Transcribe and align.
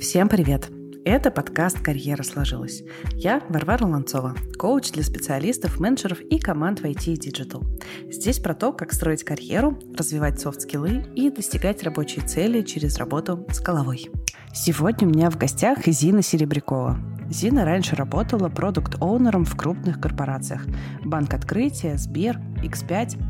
Всем 0.00 0.28
привет! 0.28 0.70
Это 1.04 1.32
подкаст 1.32 1.80
«Карьера 1.80 2.22
сложилась». 2.22 2.84
Я 3.14 3.42
Варвара 3.48 3.84
Ланцова, 3.84 4.36
коуч 4.56 4.92
для 4.92 5.02
специалистов, 5.02 5.80
менеджеров 5.80 6.20
и 6.20 6.38
команд 6.38 6.78
в 6.78 6.84
IT 6.84 7.14
и 7.14 7.16
Digital. 7.16 7.64
Здесь 8.08 8.38
про 8.38 8.54
то, 8.54 8.72
как 8.72 8.92
строить 8.92 9.24
карьеру, 9.24 9.76
развивать 9.96 10.38
софт-скиллы 10.38 11.04
и 11.16 11.30
достигать 11.30 11.82
рабочей 11.82 12.20
цели 12.20 12.62
через 12.62 12.96
работу 12.98 13.44
с 13.50 13.60
головой. 13.60 14.08
Сегодня 14.54 15.08
у 15.08 15.10
меня 15.10 15.30
в 15.30 15.36
гостях 15.36 15.84
Зина 15.84 16.22
Серебрякова. 16.22 16.96
Зина 17.28 17.64
раньше 17.64 17.96
работала 17.96 18.48
продукт-оунером 18.48 19.44
в 19.44 19.56
крупных 19.56 20.00
корпорациях– 20.00 20.64
Банк 21.04 21.34
Открытия, 21.34 21.98
Сбер, 21.98 22.38
X5, 22.62 23.20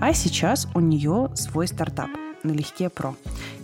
а 0.00 0.12
сейчас 0.12 0.66
у 0.74 0.80
нее 0.80 1.30
свой 1.36 1.68
стартап– 1.68 2.10
налегке 2.46 2.88
про. 2.88 3.14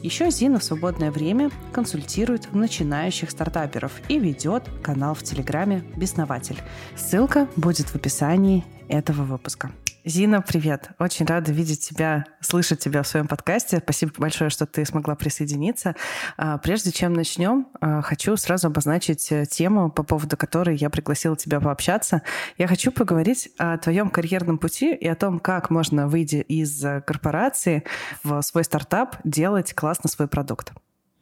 Еще 0.02 0.30
Зина 0.30 0.58
в 0.58 0.64
свободное 0.64 1.10
время 1.10 1.50
консультирует 1.72 2.52
начинающих 2.52 3.30
стартаперов 3.30 3.92
и 4.08 4.18
ведет 4.18 4.64
канал 4.82 5.14
в 5.14 5.22
Телеграме 5.22 5.84
«Беснователь». 5.96 6.58
Ссылка 6.96 7.48
будет 7.56 7.86
в 7.88 7.94
описании 7.94 8.64
этого 8.88 9.22
выпуска. 9.22 9.70
Зина, 10.04 10.42
привет. 10.42 10.90
Очень 10.98 11.26
рада 11.26 11.52
видеть 11.52 11.80
тебя, 11.80 12.24
слышать 12.40 12.80
тебя 12.80 13.04
в 13.04 13.06
своем 13.06 13.28
подкасте. 13.28 13.78
Спасибо 13.78 14.12
большое, 14.18 14.50
что 14.50 14.66
ты 14.66 14.84
смогла 14.84 15.14
присоединиться. 15.14 15.94
А, 16.36 16.58
прежде 16.58 16.90
чем 16.90 17.12
начнем, 17.12 17.68
а, 17.80 18.02
хочу 18.02 18.36
сразу 18.36 18.66
обозначить 18.66 19.30
э, 19.30 19.46
тему, 19.46 19.92
по 19.92 20.02
поводу 20.02 20.36
которой 20.36 20.76
я 20.76 20.90
пригласила 20.90 21.36
тебя 21.36 21.60
пообщаться. 21.60 22.22
Я 22.58 22.66
хочу 22.66 22.90
поговорить 22.90 23.50
о 23.58 23.78
твоем 23.78 24.10
карьерном 24.10 24.58
пути 24.58 24.92
и 24.92 25.06
о 25.06 25.14
том, 25.14 25.38
как 25.38 25.70
можно, 25.70 26.08
выйдя 26.08 26.40
из 26.40 26.84
э, 26.84 27.00
корпорации 27.02 27.84
в 28.24 28.42
свой 28.42 28.64
стартап, 28.64 29.18
делать 29.22 29.72
классно 29.72 30.10
свой 30.10 30.26
продукт. 30.26 30.72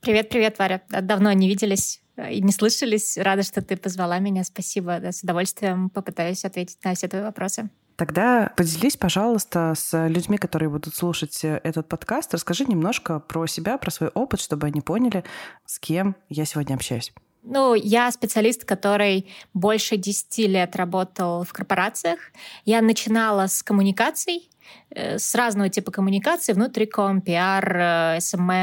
Привет, 0.00 0.30
привет, 0.30 0.58
Варя. 0.58 0.80
Давно 0.88 1.30
не 1.32 1.48
виделись 1.48 2.00
э, 2.16 2.32
и 2.32 2.40
не 2.40 2.52
слышались. 2.52 3.18
Рада, 3.18 3.42
что 3.42 3.60
ты 3.60 3.76
позвала 3.76 4.18
меня. 4.20 4.42
Спасибо. 4.42 5.00
с 5.02 5.22
удовольствием 5.22 5.90
попытаюсь 5.90 6.46
ответить 6.46 6.78
на 6.82 6.94
все 6.94 7.08
твои 7.08 7.20
вопросы. 7.20 7.68
Тогда 8.00 8.50
поделись, 8.56 8.96
пожалуйста, 8.96 9.74
с 9.76 10.08
людьми, 10.08 10.38
которые 10.38 10.70
будут 10.70 10.94
слушать 10.94 11.44
э, 11.44 11.60
этот 11.62 11.86
подкаст. 11.86 12.32
Расскажи 12.32 12.64
немножко 12.64 13.20
про 13.20 13.46
себя, 13.46 13.76
про 13.76 13.90
свой 13.90 14.08
опыт, 14.08 14.40
чтобы 14.40 14.68
они 14.68 14.80
поняли, 14.80 15.22
с 15.66 15.78
кем 15.78 16.16
я 16.30 16.46
сегодня 16.46 16.76
общаюсь. 16.76 17.12
Ну, 17.42 17.74
я 17.74 18.10
специалист, 18.10 18.64
который 18.64 19.30
больше 19.52 19.98
10 19.98 20.48
лет 20.48 20.76
работал 20.76 21.44
в 21.44 21.52
корпорациях. 21.52 22.20
Я 22.64 22.80
начинала 22.80 23.48
с 23.48 23.62
коммуникаций, 23.62 24.48
э, 24.88 25.18
с 25.18 25.34
разного 25.34 25.68
типа 25.68 25.92
коммуникаций, 25.92 26.54
внутриком, 26.54 27.20
пиар, 27.20 27.76
э, 27.76 28.18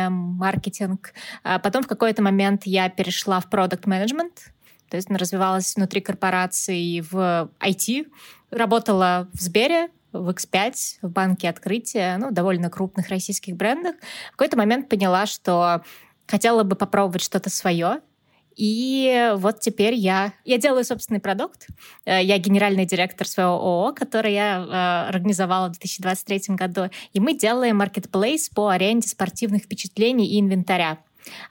маркетинг. 0.10 1.14
А 1.44 1.60
потом 1.60 1.84
в 1.84 1.88
какой-то 1.88 2.24
момент 2.24 2.64
я 2.66 2.90
перешла 2.90 3.40
в 3.40 3.52
продукт 3.52 3.86
менеджмент 3.86 4.52
то 4.90 4.96
есть 4.96 5.10
развивалась 5.10 5.76
внутри 5.76 6.02
корпорации 6.02 7.02
в 7.02 7.52
IT, 7.60 8.08
работала 8.52 9.28
в 9.34 9.42
Сбере, 9.42 9.90
в 10.14 10.30
X5, 10.30 10.74
в 11.02 11.10
банке 11.10 11.50
открытия, 11.50 12.18
ну, 12.18 12.32
довольно 12.32 12.70
крупных 12.70 13.10
российских 13.10 13.56
брендах. 13.56 13.96
В 14.30 14.32
какой-то 14.32 14.58
момент 14.58 14.90
поняла, 14.90 15.26
что 15.26 15.84
хотела 16.28 16.64
бы 16.64 16.76
попробовать 16.76 17.22
что-то 17.22 17.50
свое. 17.50 18.02
И 18.56 19.34
вот 19.36 19.60
теперь 19.60 19.94
я, 19.94 20.34
я 20.44 20.58
делаю 20.58 20.84
собственный 20.84 21.20
продукт. 21.20 21.68
Э, 22.06 22.24
я 22.24 22.40
генеральный 22.40 22.86
директор 22.86 23.28
своего 23.28 23.54
ООО, 23.54 23.94
который 23.94 24.34
я 24.34 24.58
э, 24.58 25.10
организовала 25.10 25.68
в 25.68 25.74
2023 25.74 26.56
году. 26.56 26.90
И 27.14 27.20
мы 27.20 27.36
делаем 27.36 27.78
маркетплейс 27.78 28.50
по 28.50 28.70
аренде 28.70 29.08
спортивных 29.08 29.64
впечатлений 29.64 30.28
и 30.28 30.40
инвентаря. 30.40 30.98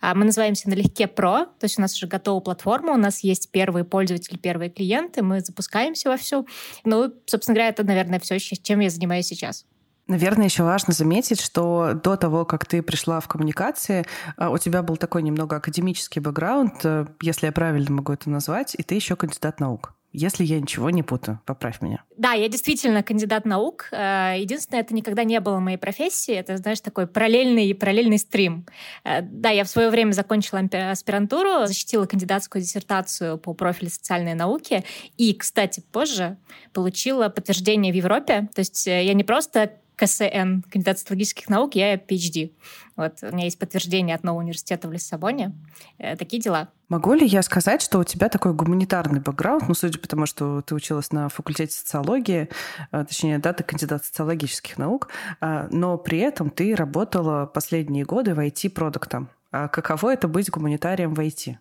А, 0.01 0.15
мы 0.15 0.25
называемся 0.25 0.69
налегке 0.69 1.07
про, 1.07 1.47
то 1.47 1.65
есть 1.65 1.79
у 1.79 1.83
нас 1.83 1.95
уже 1.95 2.07
готова 2.07 2.41
платформа, 2.41 2.93
у 2.93 2.97
нас 2.97 3.21
есть 3.21 3.51
первые 3.51 3.85
пользователи, 3.85 4.37
первые 4.37 4.71
клиенты, 4.71 5.23
мы 5.23 5.41
запускаемся 5.41 6.09
во 6.09 6.17
все. 6.17 6.45
Ну, 6.85 7.13
собственно 7.27 7.55
говоря, 7.55 7.69
это, 7.69 7.85
наверное, 7.85 8.21
все, 8.21 8.39
чем 8.39 8.81
я 8.81 8.91
занимаюсь 8.91 9.27
сейчас. 9.27 9.67
Наверное, 10.09 10.45
еще 10.45 10.63
важно 10.63 10.93
заметить, 10.93 11.41
что 11.41 11.93
до 11.95 12.17
того, 12.17 12.45
как 12.45 12.65
ты 12.65 12.81
пришла 12.81 13.19
в 13.19 13.27
коммуникации, 13.27 14.07
а, 14.37 14.51
у 14.51 14.59
тебя 14.59 14.83
был 14.83 14.97
такой 14.97 15.23
немного 15.23 15.57
академический 15.57 16.21
бэкграунд, 16.21 16.75
э, 16.85 17.07
если 17.23 17.47
я 17.47 17.53
правильно 17.53 17.91
могу 17.91 18.13
это 18.13 18.31
назвать, 18.31 18.77
и 18.79 18.85
ты 18.85 18.95
еще 18.95 19.17
кандидат 19.17 19.59
наук. 19.59 19.96
Если 20.19 20.45
я 20.45 20.59
ничего 20.59 20.89
не 20.89 21.03
путаю, 21.03 21.43
поправь 21.45 21.83
меня. 21.83 22.03
Да, 22.17 22.33
я 22.33 22.49
действительно 22.49 23.03
кандидат 23.03 23.45
наук. 23.45 23.89
Э, 23.93 24.37
единственное, 24.39 24.81
это 24.81 24.95
никогда 24.95 25.25
не 25.25 25.39
было 25.41 25.59
моей 25.59 25.77
профессии. 25.77 26.33
Это, 26.33 26.57
знаешь, 26.57 26.81
такой 26.81 27.07
параллельный 27.07 27.75
параллельный 27.75 28.19
стрим. 28.19 28.65
Э, 29.05 29.21
да, 29.21 29.51
я 29.51 29.65
в 29.65 29.69
свое 29.69 29.91
время 29.91 30.13
закончила 30.13 30.67
аспирантуру, 30.91 31.67
защитила 31.67 32.07
кандидатскую 32.07 32.63
диссертацию 32.63 33.37
по 33.37 33.53
профилю 33.53 33.91
социальной 33.91 34.33
науки. 34.33 34.85
И, 35.19 35.35
кстати, 35.35 35.83
позже 35.93 36.39
получила 36.73 37.29
подтверждение 37.29 37.93
в 37.93 37.97
Европе. 37.97 38.49
То 38.55 38.61
есть 38.61 38.89
э, 38.89 39.05
я 39.05 39.13
не 39.13 39.23
просто 39.23 39.73
КСН, 39.97 40.61
кандидат 40.71 40.99
социологических 40.99 41.49
наук, 41.49 41.75
я 41.75 41.95
PhD. 41.95 42.53
Вот, 42.97 43.15
у 43.23 43.35
меня 43.35 43.45
есть 43.45 43.59
подтверждение 43.59 44.15
от 44.15 44.25
нового 44.25 44.43
университета 44.43 44.89
в 44.89 44.93
Лиссабоне. 44.93 45.53
Э, 45.99 46.17
такие 46.17 46.41
дела. 46.41 46.69
Могу 46.89 47.15
ли 47.15 47.27
я 47.27 47.43
сказать, 47.43 47.83
что 47.83 47.99
у 47.99 48.05
тебя 48.05 48.29
такой 48.29 48.53
гуманитарный 48.53 49.21
бэкграунд, 49.21 49.69
ну, 49.69 49.75
судя 49.75 49.99
по 49.99 50.07
тому, 50.07 50.27
что 50.27 50.61
ты 50.63 50.75
училась 50.75 51.13
на 51.13 51.29
факультете 51.29 51.73
социологии, 51.73 52.49
э, 52.93 53.05
точнее, 53.05 53.39
да, 53.39 53.53
ты 53.55 53.65
кандидат 53.65 54.05
социологических 54.05 54.77
наук, 54.77 55.09
э, 55.41 55.69
но 55.71 55.97
при 55.97 56.19
этом 56.19 56.51
ты 56.51 56.75
работала 56.75 57.47
последние 57.47 58.05
годы 58.05 58.35
в 58.35 58.39
IT-продуктом. 58.39 59.31
А 59.51 59.69
каково 59.69 60.13
это 60.13 60.29
быть 60.29 60.51
гуманитарием 60.51 61.15
в 61.15 61.21
IT? 61.21 61.57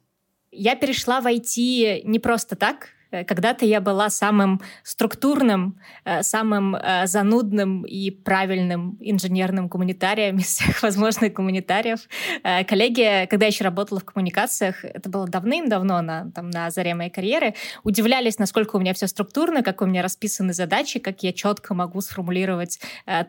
Я 0.52 0.76
перешла 0.76 1.22
в 1.22 1.26
IT 1.26 2.04
не 2.04 2.20
просто 2.20 2.56
так. 2.56 2.90
Э, 3.16 3.24
когда-то 3.24 3.66
я 3.66 3.82
была 3.82 4.10
самым 4.10 4.62
структурным, 4.84 5.80
э, 6.04 6.24
самым 6.24 6.76
э, 6.76 7.08
занудным 7.08 7.84
и 7.84 8.12
правильным 8.12 8.98
инженерным 9.00 9.68
гуманитарием 9.68 10.38
из 10.40 10.48
всех 10.48 10.84
возможных 10.84 11.34
гуманитариев. 11.34 12.00
Коллеги, 12.44 13.28
когда 13.30 13.46
я 13.46 13.52
еще 13.52 13.64
работала 13.64 14.00
в 14.00 14.06
коммуникациях, 14.06 14.84
это 14.84 15.10
было 15.10 15.28
давным-давно, 15.28 16.02
на, 16.02 16.32
там, 16.32 16.50
на 16.50 16.70
заре 16.70 16.94
моей 16.94 17.10
карьеры, 17.10 17.56
удивлялись, 17.84 18.40
насколько 18.40 18.76
у 18.76 18.80
меня 18.80 18.94
все 18.94 19.08
структурно, 19.08 19.64
как 19.64 19.82
у 19.82 19.86
меня 19.86 20.02
расписаны 20.02 20.54
задачи, 20.54 21.00
как 21.00 21.24
я 21.24 21.34
четко 21.34 21.74
могу 21.74 22.02
сформулировать 22.02 22.80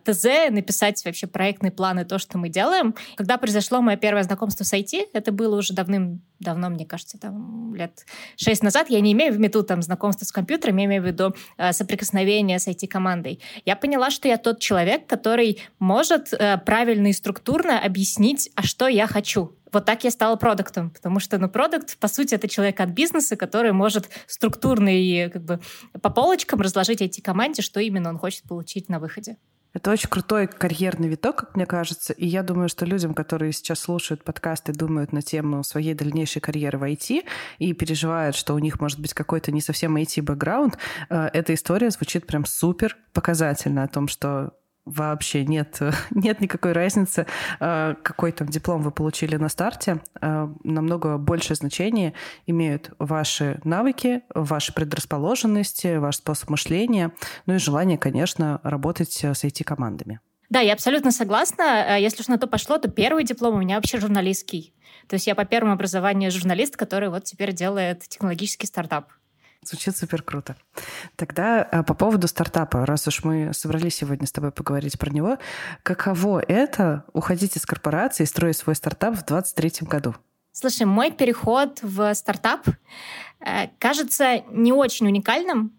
ТЗ, 0.04 0.50
написать 0.50 1.04
вообще 1.04 1.26
проектные 1.26 1.70
планы, 1.70 2.04
то, 2.04 2.18
что 2.18 2.38
мы 2.38 2.48
делаем. 2.48 2.94
Когда 3.16 3.38
произошло 3.38 3.80
мое 3.80 3.97
первое 3.97 4.22
знакомство 4.22 4.64
с 4.64 4.72
IT, 4.72 5.08
это 5.12 5.32
было 5.32 5.56
уже 5.56 5.72
давным-давно, 6.41 6.74
мне 6.74 6.86
кажется, 6.86 7.19
там 7.19 7.74
лет 7.74 8.04
шесть 8.36 8.62
назад, 8.62 8.91
я 8.91 9.00
не 9.00 9.12
имею 9.12 9.32
в 9.32 9.36
виду 9.36 9.62
там 9.62 9.82
знакомство 9.82 10.24
с 10.24 10.32
компьютером, 10.32 10.76
я 10.78 10.84
имею 10.84 11.02
в 11.02 11.06
виду 11.06 11.34
э, 11.56 11.72
соприкосновение 11.72 12.58
с 12.58 12.69
IT-командой, 12.69 13.41
я 13.64 13.76
поняла, 13.76 14.10
что 14.10 14.28
я 14.28 14.36
тот 14.36 14.60
человек, 14.60 15.06
который 15.06 15.60
может 15.78 16.32
э, 16.32 16.58
правильно 16.58 17.08
и 17.08 17.12
структурно 17.12 17.78
объяснить, 17.78 18.50
а 18.54 18.62
что 18.62 18.88
я 18.88 19.06
хочу. 19.06 19.52
Вот 19.72 19.84
так 19.84 20.04
я 20.04 20.10
стала 20.10 20.36
продуктом, 20.36 20.91
потому 20.91 21.20
что, 21.20 21.38
ну, 21.38 21.48
продукт, 21.48 21.98
по 21.98 22.08
сути, 22.08 22.34
это 22.34 22.48
человек 22.48 22.80
от 22.80 22.91
бизнеса, 22.91 23.36
который 23.36 23.72
может 23.72 24.08
структурно 24.26 24.88
и 24.88 25.28
как 25.28 25.44
бы 25.44 25.60
по 26.00 26.10
полочкам 26.10 26.60
разложить 26.60 27.03
эти 27.03 27.20
команде, 27.20 27.62
что 27.62 27.80
именно 27.80 28.08
он 28.08 28.18
хочет 28.18 28.44
получить 28.44 28.88
на 28.88 28.98
выходе. 28.98 29.36
Это 29.76 29.91
очень 29.91 30.09
крутой 30.09 30.47
карьерный 30.47 31.06
виток, 31.06 31.37
как 31.37 31.54
мне 31.54 31.66
кажется. 31.66 32.14
И 32.14 32.26
я 32.26 32.42
думаю, 32.42 32.70
что 32.70 32.87
людям, 32.87 33.12
которые 33.12 33.53
сейчас 33.53 33.81
слушают 33.81 34.25
подкасты, 34.25 34.72
думают 34.72 35.12
на 35.12 35.20
тему 35.20 35.62
своей 35.62 35.92
дальнейшей 35.92 36.41
карьеры 36.41 36.78
в 36.78 36.82
IT 36.82 37.26
и 37.59 37.72
переживают, 37.75 38.36
что 38.36 38.54
у 38.54 38.59
них 38.59 38.81
может 38.81 38.98
быть 38.98 39.12
какой-то 39.12 39.53
не 39.53 39.60
совсем 39.60 39.98
IT-бэкграунд, 39.98 40.78
э, 41.10 41.28
эта 41.31 41.53
история 41.53 41.91
звучит 41.91 42.26
прям 42.26 42.47
супер 42.47 42.97
показательно 43.12 43.82
о 43.82 43.88
том, 43.88 44.09
что 44.09 44.54
вообще 44.86 45.44
нет, 45.44 45.80
нет 46.10 46.41
никакой 46.41 46.72
разницы, 46.72 47.26
э, 47.60 47.94
какой 48.02 48.32
там 48.32 48.48
диплом 48.48 48.82
вы 48.82 48.91
получили 48.91 49.36
на 49.36 49.48
старте. 49.48 50.00
Э, 50.20 50.48
намного 50.64 51.19
большее 51.19 51.56
значение 51.56 52.14
имеют 52.47 52.92
ваши 52.98 53.60
навыки, 53.65 54.22
ваши 54.34 54.72
предрасположенности, 54.72 55.97
ваш 55.97 56.16
способ 56.16 56.48
мышления, 56.50 57.12
ну 57.44 57.54
и 57.54 57.59
желание, 57.59 57.98
конечно, 57.98 58.60
работать 58.62 59.12
с 59.12 59.44
IT-командами. 59.44 60.21
Да, 60.48 60.60
я 60.60 60.74
абсолютно 60.74 61.10
согласна. 61.10 61.97
Э, 61.97 62.00
если 62.00 62.22
уж 62.22 62.28
на 62.28 62.39
то 62.39 62.47
пошло, 62.47 62.78
то 62.78 62.89
первый 62.89 63.24
диплом 63.24 63.56
у 63.56 63.59
меня 63.59 63.77
вообще 63.77 63.98
журналистский. 63.98 64.72
То 65.09 65.15
есть 65.15 65.27
я 65.27 65.34
по 65.34 65.44
первому 65.44 65.72
образованию 65.72 66.30
журналист, 66.30 66.77
который 66.77 67.09
вот 67.09 67.24
теперь 67.24 67.53
делает 67.53 68.09
технологический 68.09 68.66
стартап. 68.66 69.10
Звучит 69.66 69.97
супер 69.97 70.22
круто. 70.22 70.54
Тогда 71.16 71.60
а, 71.63 71.83
по 71.83 71.95
поводу 71.95 72.28
стартапа, 72.28 72.86
раз 72.86 73.09
уж 73.09 73.24
мы 73.24 73.53
собрались 73.53 73.97
сегодня 73.97 74.24
с 74.24 74.30
тобой 74.30 74.53
поговорить 74.53 74.97
про 74.97 75.10
него, 75.10 75.39
каково 75.83 76.41
это 76.47 77.03
уходить 77.13 77.57
из 77.57 77.66
корпорации 77.66 78.22
и 78.22 78.27
строить 78.27 78.57
свой 78.57 78.77
стартап 78.77 79.15
в 79.15 79.27
2023 79.27 79.89
году? 79.89 80.15
Слушай, 80.53 80.86
мой 80.86 81.10
переход 81.10 81.80
в 81.83 82.15
стартап 82.15 82.68
э, 83.41 83.66
кажется 83.80 84.45
не 84.53 84.72
очень 84.72 85.09
уникальным, 85.09 85.72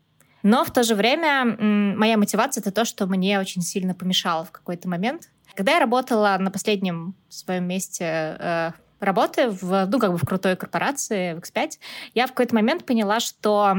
но 0.43 0.65
в 0.65 0.71
то 0.71 0.83
же 0.83 0.93
время 0.93 1.45
моя 1.45 2.17
мотивация— 2.17 2.61
это 2.63 2.71
то, 2.71 2.83
что 2.83 3.07
мне 3.07 3.39
очень 3.39 3.61
сильно 3.61 3.95
помешало 3.95 4.43
в 4.43 4.51
какой-то 4.51 4.89
момент. 4.89 5.29
Когда 5.55 5.75
я 5.75 5.79
работала 5.79 6.35
на 6.37 6.51
последнем 6.51 7.15
своем 7.29 7.63
месте 7.63 8.03
э, 8.03 8.71
работы 8.99 9.49
в, 9.49 9.85
ну, 9.85 9.99
как 9.99 10.11
бы 10.11 10.17
в 10.17 10.25
крутой 10.25 10.55
корпорации, 10.55 11.33
в 11.33 11.39
X5, 11.39 11.71
я 12.13 12.27
в 12.27 12.29
какой-то 12.29 12.55
момент 12.55 12.85
поняла, 12.85 13.19
что 13.19 13.75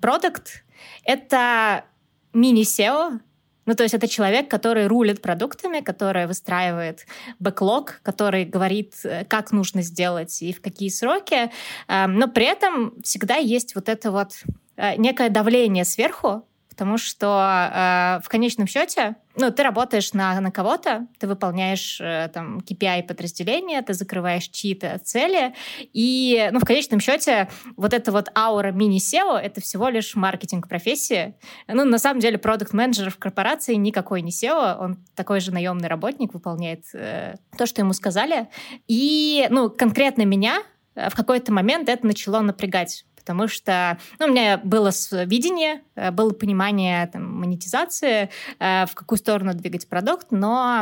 продукт— 0.00 0.64
это 1.04 1.84
мини-SEO, 2.32 3.20
ну, 3.64 3.74
то 3.74 3.84
есть 3.84 3.94
это 3.94 4.08
человек, 4.08 4.50
который 4.50 4.86
рулит 4.86 5.22
продуктами, 5.22 5.80
который 5.80 6.26
выстраивает 6.26 7.06
бэклог, 7.38 8.00
который 8.02 8.44
говорит, 8.44 8.94
э, 9.04 9.24
как 9.24 9.52
нужно 9.52 9.82
сделать 9.82 10.42
и 10.42 10.52
в 10.52 10.60
какие 10.60 10.88
сроки, 10.88 11.50
эм, 11.86 12.16
но 12.16 12.26
при 12.26 12.46
этом 12.46 13.00
всегда 13.02 13.36
есть 13.36 13.76
вот 13.76 13.88
это 13.88 14.10
вот 14.10 14.32
э, 14.76 14.96
некое 14.96 15.30
давление 15.30 15.84
сверху, 15.84 16.44
Потому 16.72 16.96
что 16.96 17.26
э, 17.70 18.24
в 18.24 18.28
конечном 18.30 18.66
счете, 18.66 19.16
ну, 19.36 19.50
ты 19.50 19.62
работаешь 19.62 20.14
на, 20.14 20.40
на 20.40 20.50
кого-то, 20.50 21.06
ты 21.18 21.26
выполняешь 21.26 22.00
э, 22.00 22.30
там 22.32 22.60
KPI 22.60 23.02
подразделения, 23.02 23.82
ты 23.82 23.92
закрываешь 23.92 24.48
чьи-то 24.48 24.98
цели, 25.04 25.54
и, 25.92 26.48
ну, 26.50 26.60
в 26.60 26.64
конечном 26.64 26.98
счете, 26.98 27.50
вот 27.76 27.92
эта 27.92 28.10
вот 28.10 28.30
аура 28.34 28.72
мини-SEO— 28.72 29.36
это 29.42 29.60
всего 29.60 29.90
лишь 29.90 30.16
маркетинг 30.16 30.66
профессии. 30.66 31.34
Ну, 31.68 31.84
на 31.84 31.98
самом 31.98 32.20
деле, 32.20 32.38
продукт 32.38 32.72
менеджер 32.72 33.10
в 33.10 33.18
корпорации 33.18 33.74
никакой 33.74 34.22
не 34.22 34.30
SEO, 34.30 34.78
он 34.78 34.96
такой 35.14 35.40
же 35.40 35.52
наемный 35.52 35.88
работник, 35.88 36.32
выполняет 36.32 36.86
э, 36.94 37.34
то, 37.58 37.66
что 37.66 37.82
ему 37.82 37.92
сказали. 37.92 38.48
И, 38.88 39.46
ну, 39.50 39.68
конкретно 39.68 40.22
меня 40.22 40.62
э, 40.94 41.10
в 41.10 41.14
какой-то 41.14 41.52
момент 41.52 41.90
это 41.90 42.06
начало 42.06 42.40
напрягать 42.40 43.04
потому 43.24 43.48
что 43.48 43.98
ну, 44.18 44.26
у 44.26 44.28
меня 44.30 44.58
было 44.58 44.90
видение, 45.24 45.82
э, 45.94 46.10
было 46.10 46.30
понимание 46.30 47.06
там, 47.06 47.40
монетизации, 47.40 48.30
э, 48.58 48.86
в 48.86 48.94
какую 48.94 49.18
сторону 49.18 49.54
двигать 49.54 49.88
продукт, 49.88 50.28
но 50.30 50.78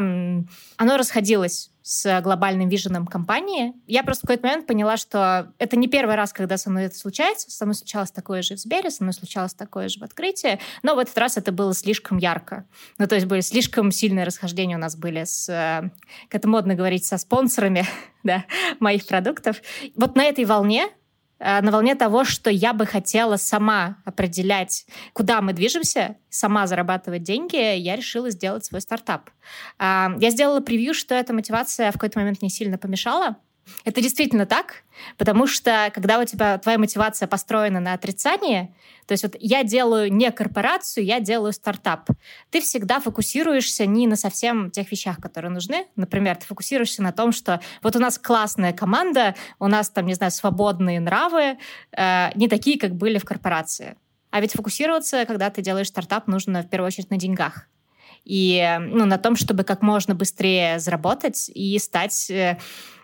оно 0.76 0.96
расходилось 0.96 1.70
с 1.82 2.20
глобальным 2.20 2.68
виженом 2.68 3.06
компании. 3.06 3.72
Я 3.86 4.02
просто 4.02 4.20
в 4.20 4.28
какой-то 4.28 4.46
момент 4.46 4.66
поняла, 4.66 4.96
что 4.96 5.52
это 5.58 5.76
не 5.76 5.88
первый 5.88 6.14
раз, 6.14 6.32
когда 6.32 6.56
со 6.56 6.70
мной 6.70 6.84
это 6.84 6.96
случается. 6.96 7.50
Со 7.50 7.64
мной 7.64 7.74
случалось 7.74 8.10
такое 8.10 8.42
же 8.42 8.54
в 8.54 8.58
Сбере, 8.58 8.90
со 8.90 9.02
мной 9.02 9.14
случалось 9.14 9.54
такое 9.54 9.88
же 9.88 9.98
в 9.98 10.02
открытии, 10.04 10.60
но 10.82 10.94
в 10.94 10.98
этот 10.98 11.16
раз 11.18 11.36
это 11.36 11.52
было 11.52 11.74
слишком 11.74 12.18
ярко. 12.18 12.66
Ну, 12.98 13.06
то 13.06 13.14
есть 13.14 13.26
были 13.26 13.40
слишком 13.40 13.90
сильные 13.90 14.24
расхождения 14.24 14.76
у 14.76 14.80
нас 14.80 14.96
были 14.96 15.24
с, 15.24 15.48
э, 15.48 15.90
как 16.28 16.40
это 16.40 16.48
модно 16.48 16.74
говорить, 16.74 17.04
со 17.04 17.18
спонсорами 17.18 17.84
да, 18.22 18.44
моих 18.78 19.06
продуктов. 19.06 19.60
Вот 19.96 20.16
на 20.16 20.24
этой 20.24 20.44
волне 20.44 20.90
Э, 20.90 20.99
на 21.40 21.70
волне 21.70 21.94
того, 21.94 22.24
что 22.24 22.50
я 22.50 22.72
бы 22.72 22.86
хотела 22.86 23.36
сама 23.36 23.96
определять, 24.04 24.86
куда 25.14 25.40
мы 25.40 25.52
движемся, 25.54 26.16
сама 26.28 26.66
зарабатывать 26.66 27.22
деньги, 27.22 27.56
я 27.56 27.96
решила 27.96 28.30
сделать 28.30 28.64
свой 28.64 28.80
стартап. 28.80 29.30
А, 29.78 30.12
я 30.18 30.30
сделала 30.30 30.60
превью, 30.60 30.94
что 30.94 31.14
эта 31.14 31.32
мотивация 31.32 31.90
в 31.90 31.94
какой-то 31.94 32.18
момент 32.18 32.42
не 32.42 32.50
сильно 32.50 32.78
помешала, 32.78 33.36
это 33.84 34.00
действительно 34.00 34.46
так, 34.46 34.82
потому 35.16 35.46
что 35.46 35.90
когда 35.94 36.18
у 36.18 36.24
тебя 36.24 36.58
твоя 36.58 36.78
мотивация 36.78 37.26
построена 37.26 37.80
на 37.80 37.94
отрицании, 37.94 38.74
то 39.06 39.12
есть 39.12 39.22
вот 39.22 39.36
я 39.38 39.64
делаю 39.64 40.12
не 40.12 40.30
корпорацию, 40.30 41.04
я 41.04 41.20
делаю 41.20 41.52
стартап, 41.52 42.08
ты 42.50 42.60
всегда 42.60 43.00
фокусируешься 43.00 43.86
не 43.86 44.06
на 44.06 44.16
совсем 44.16 44.70
тех 44.70 44.90
вещах, 44.90 45.18
которые 45.18 45.50
нужны. 45.50 45.86
Например, 45.96 46.36
ты 46.36 46.46
фокусируешься 46.46 47.02
на 47.02 47.12
том, 47.12 47.32
что 47.32 47.60
вот 47.82 47.96
у 47.96 47.98
нас 47.98 48.18
классная 48.18 48.72
команда, 48.72 49.34
у 49.58 49.66
нас 49.66 49.90
там, 49.90 50.06
не 50.06 50.14
знаю, 50.14 50.30
свободные 50.32 51.00
нравы, 51.00 51.58
э, 51.92 52.30
не 52.34 52.48
такие, 52.48 52.78
как 52.78 52.94
были 52.94 53.18
в 53.18 53.24
корпорации. 53.24 53.96
А 54.30 54.40
ведь 54.40 54.52
фокусироваться, 54.52 55.24
когда 55.26 55.50
ты 55.50 55.62
делаешь 55.62 55.88
стартап, 55.88 56.28
нужно 56.28 56.62
в 56.62 56.68
первую 56.68 56.86
очередь 56.88 57.10
на 57.10 57.16
деньгах 57.16 57.66
и 58.24 58.78
ну, 58.80 59.06
на 59.06 59.18
том, 59.18 59.34
чтобы 59.34 59.64
как 59.64 59.82
можно 59.82 60.14
быстрее 60.14 60.78
заработать 60.78 61.50
и 61.54 61.78
стать 61.78 62.30
э, 62.30 62.58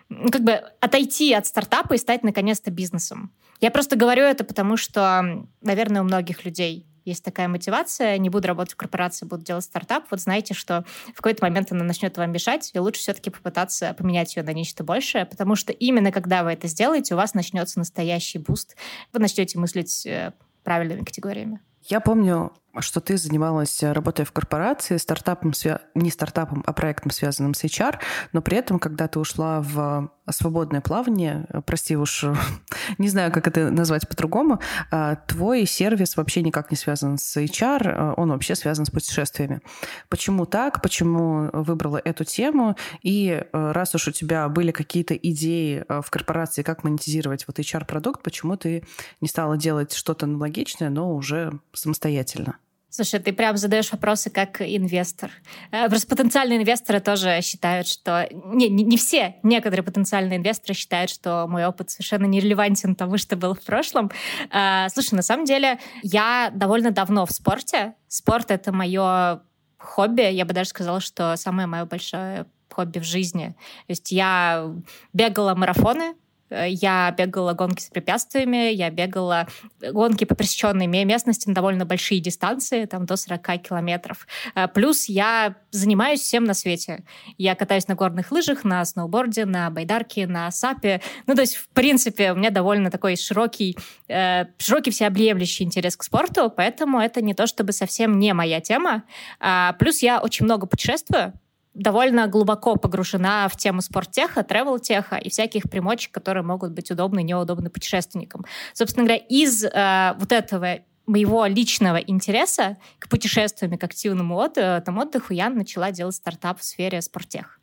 как 0.09 0.43
бы 0.43 0.53
отойти 0.79 1.33
от 1.33 1.45
стартапа 1.45 1.93
и 1.93 1.97
стать 1.97 2.23
наконец-то 2.23 2.71
бизнесом. 2.71 3.33
Я 3.59 3.71
просто 3.71 3.95
говорю 3.95 4.23
это 4.23 4.43
потому, 4.43 4.77
что, 4.77 5.45
наверное, 5.61 6.01
у 6.01 6.05
многих 6.05 6.45
людей 6.45 6.87
есть 7.07 7.23
такая 7.23 7.47
мотивация, 7.47 8.17
не 8.17 8.29
буду 8.29 8.47
работать 8.49 8.73
в 8.73 8.77
корпорации, 8.77 9.25
буду 9.25 9.43
делать 9.43 9.63
стартап, 9.63 10.05
вот 10.11 10.19
знаете, 10.19 10.53
что 10.53 10.83
в 11.13 11.15
какой-то 11.15 11.43
момент 11.43 11.71
она 11.71 11.83
начнет 11.85 12.17
вам 12.17 12.31
мешать, 12.31 12.69
и 12.73 12.79
лучше 12.79 12.99
все-таки 12.99 13.29
попытаться 13.29 13.95
поменять 13.97 14.35
ее 14.35 14.43
на 14.43 14.51
нечто 14.51 14.83
большее, 14.83 15.25
потому 15.25 15.55
что 15.55 15.71
именно 15.71 16.11
когда 16.11 16.43
вы 16.43 16.51
это 16.51 16.67
сделаете, 16.67 17.13
у 17.13 17.17
вас 17.17 17.33
начнется 17.33 17.79
настоящий 17.79 18.39
буст, 18.39 18.75
вы 19.13 19.19
начнете 19.19 19.57
мыслить 19.57 20.05
э, 20.05 20.33
правильными 20.63 21.05
категориями. 21.05 21.61
Я 21.83 22.01
помню, 22.01 22.51
что 22.81 22.99
ты 22.99 23.17
занималась 23.17 23.81
э, 23.83 23.91
работой 23.91 24.25
в 24.25 24.31
корпорации, 24.31 24.97
стартапом, 24.97 25.53
не 25.95 26.09
стартапом, 26.09 26.63
а 26.65 26.73
проектом, 26.73 27.11
связанным 27.11 27.53
с 27.53 27.63
HR, 27.63 27.97
но 28.33 28.41
при 28.41 28.57
этом, 28.57 28.79
когда 28.79 29.07
ты 29.07 29.19
ушла 29.19 29.61
в 29.61 30.11
свободное 30.29 30.81
плавание, 30.81 31.45
э, 31.49 31.61
прости 31.61 31.95
уж, 31.95 32.25
не 32.97 33.09
знаю, 33.09 33.31
как 33.31 33.47
это 33.47 33.69
назвать 33.71 34.07
по-другому, 34.07 34.59
э, 34.91 35.15
твой 35.27 35.65
сервис 35.65 36.17
вообще 36.17 36.41
никак 36.41 36.71
не 36.71 36.77
связан 36.77 37.17
с 37.17 37.37
HR, 37.37 38.13
он 38.15 38.31
вообще 38.31 38.55
связан 38.55 38.85
с 38.85 38.89
путешествиями. 38.89 39.61
Почему 40.09 40.45
так? 40.45 40.81
Почему 40.81 41.49
выбрала 41.53 41.97
эту 42.03 42.23
тему? 42.23 42.75
И 43.01 43.43
раз 43.51 43.95
уж 43.95 44.07
у 44.07 44.11
тебя 44.11 44.47
были 44.49 44.71
какие-то 44.71 45.15
идеи 45.15 45.85
в 45.87 46.09
корпорации, 46.09 46.63
как 46.63 46.83
монетизировать 46.83 47.45
вот 47.47 47.59
HR-продукт, 47.59 48.21
почему 48.23 48.57
ты 48.57 48.83
не 49.21 49.27
стала 49.27 49.57
делать 49.57 49.93
что-то 49.93 50.25
аналогичное, 50.25 50.89
но 50.89 51.13
уже 51.13 51.59
самостоятельно? 51.73 52.57
Слушай, 52.97 53.19
ты 53.19 53.31
прям 53.31 53.55
задаешь 53.57 53.91
вопросы 53.91 54.31
как 54.31 54.59
инвестор. 54.59 55.29
Э, 55.69 55.87
просто 55.87 56.07
потенциальные 56.07 56.57
инвесторы 56.57 56.99
тоже 56.99 57.41
считают, 57.43 57.87
что... 57.87 58.27
Не, 58.31 58.69
не, 58.69 58.83
не 58.83 58.97
все, 58.97 59.35
некоторые 59.43 59.83
потенциальные 59.83 60.39
инвесторы 60.39 60.73
считают, 60.73 61.11
что 61.11 61.45
мой 61.47 61.67
опыт 61.67 61.91
совершенно 61.91 62.25
нерелевантен 62.25 62.95
тому, 62.95 63.19
что 63.19 63.35
был 63.35 63.53
в 63.53 63.61
прошлом. 63.61 64.09
Э, 64.51 64.89
слушай, 64.89 65.13
на 65.13 65.21
самом 65.21 65.45
деле 65.45 65.77
я 66.01 66.49
довольно 66.55 66.89
давно 66.89 67.27
в 67.27 67.31
спорте. 67.31 67.93
Спорт— 68.07 68.45
это 68.49 68.71
мое 68.71 69.41
хобби. 69.77 70.33
Я 70.33 70.45
бы 70.45 70.55
даже 70.55 70.69
сказала, 70.69 70.99
что 70.99 71.35
самое 71.35 71.67
мое 71.67 71.85
большое 71.85 72.47
хобби 72.71 72.97
в 72.97 73.03
жизни. 73.03 73.55
То 73.85 73.91
есть 73.91 74.11
я 74.11 74.73
бегала 75.13 75.53
марафоны, 75.53 76.15
я 76.49 77.13
бегала 77.17 77.53
гонки 77.53 77.81
с 77.81 77.89
препятствиями, 77.89 78.71
я 78.73 78.89
бегала 78.89 79.47
гонки 79.81 80.25
по 80.25 80.35
пересеченной 80.35 80.87
местности 80.87 81.47
на 81.47 81.55
довольно 81.55 81.85
большие 81.85 82.19
дистанции, 82.19 82.85
там 82.85 83.05
до 83.05 83.15
40 83.15 83.61
километров. 83.61 84.27
Э, 84.55 84.67
плюс 84.67 85.05
я 85.05 85.55
занимаюсь 85.71 86.21
всем 86.21 86.43
на 86.43 86.53
свете. 86.53 87.03
Я 87.37 87.55
катаюсь 87.55 87.87
на 87.87 87.95
горных 87.95 88.31
лыжах, 88.31 88.63
на 88.63 88.83
сноуборде, 88.85 89.45
на 89.45 89.69
байдарке, 89.69 90.27
на 90.27 90.49
сапе. 90.51 91.01
Ну, 91.25 91.35
то 91.35 91.41
есть, 91.41 91.55
в 91.55 91.69
принципе, 91.69 92.31
у 92.31 92.35
меня 92.35 92.49
довольно 92.49 92.89
такой 92.91 93.15
широкий, 93.15 93.77
э, 94.07 94.45
широкий 94.57 94.91
всеобъемлющий 94.91 95.65
интерес 95.65 95.95
к 95.97 96.03
спорту, 96.03 96.51
поэтому 96.55 96.99
это 96.99 97.21
не 97.21 97.33
то 97.33 97.47
чтобы 97.47 97.73
совсем 97.73 98.19
не 98.19 98.33
моя 98.33 98.61
тема. 98.61 99.03
А, 99.39 99.73
плюс 99.73 100.01
я 100.01 100.19
очень 100.19 100.45
много 100.45 100.67
путешествую, 100.67 101.33
довольно 101.77 102.27
глубоко 102.27 102.75
погружена 102.75 103.47
в 103.47 103.55
тему 103.55 103.81
спорттеха, 103.81 104.43
тревел-теха 104.43 105.17
и 105.17 105.29
всяких 105.29 105.63
примочек, 105.63 106.11
которые 106.11 106.43
могут 106.43 106.71
быть 106.71 106.91
удобны 106.91 107.21
и 107.21 107.23
неудобны 107.23 107.69
путешественникам. 107.69 108.45
Собственно 108.73 109.05
говоря, 109.05 109.23
из 109.29 109.63
э, 109.63 110.15
вот 110.19 110.31
этого 110.31 110.79
моего 111.05 111.45
личного 111.45 111.97
интереса 111.97 112.77
к 112.99 113.07
путешествиям 113.07 113.73
и 113.73 113.77
к 113.77 113.83
активному 113.83 114.37
отдыху, 114.37 114.83
там, 114.85 114.99
отдыху 114.99 115.33
я 115.33 115.49
начала 115.49 115.91
делать 115.91 116.15
стартап 116.15 116.59
в 116.59 116.63
сфере 116.63 117.01
спорттех. 117.01 117.59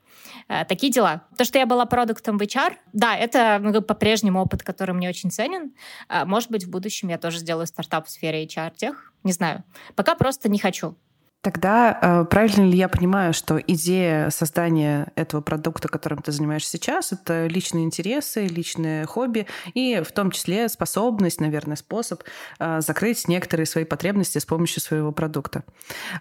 Э, 0.49 0.65
такие 0.65 0.93
дела. 0.93 1.23
То, 1.37 1.45
что 1.45 1.59
я 1.59 1.67
была 1.67 1.85
продуктом 1.87 2.39
в 2.39 2.43
HR, 2.43 2.75
да, 2.93 3.17
это 3.17 3.59
ну, 3.61 3.83
по-прежнему 3.83 4.41
опыт, 4.41 4.63
который 4.63 4.95
мне 4.95 5.09
очень 5.09 5.31
ценен. 5.31 5.73
Э, 6.09 6.25
может 6.25 6.51
быть, 6.51 6.65
в 6.65 6.71
будущем 6.71 7.09
я 7.09 7.19
тоже 7.19 7.39
сделаю 7.39 7.67
стартап 7.67 8.07
в 8.07 8.11
сфере 8.11 8.45
HR-тех. 8.47 9.13
Не 9.25 9.33
знаю. 9.33 9.65
Пока 9.95 10.15
просто 10.15 10.49
не 10.49 10.59
хочу. 10.59 10.97
Тогда 11.45 11.99
э, 12.01 12.25
правильно 12.25 12.65
ли 12.65 12.79
я 12.79 12.89
понимаю, 12.89 13.35
что 13.35 13.59
идея 13.59 14.31
создания 14.31 15.13
этого 15.15 15.43
продукта, 15.43 15.89
которым 15.89 16.23
ты 16.23 16.33
занимаешься 16.33 16.71
сейчас, 16.71 17.13
это 17.13 17.49
личные 17.49 17.85
интересы, 17.85 18.47
личные 18.47 19.05
хобби 19.05 19.47
и 19.75 20.03
в 20.03 20.11
том 20.13 20.31
числе 20.31 20.71
способность, 20.71 21.43
наверное, 21.43 21.77
способ 21.77 22.23
э, 22.59 22.81
закрыть 22.81 23.29
некоторые 23.29 23.67
свои 23.67 23.85
потребности 23.85 24.39
с 24.39 24.47
помощью 24.47 24.81
своего 24.81 25.13
продукта. 25.13 25.65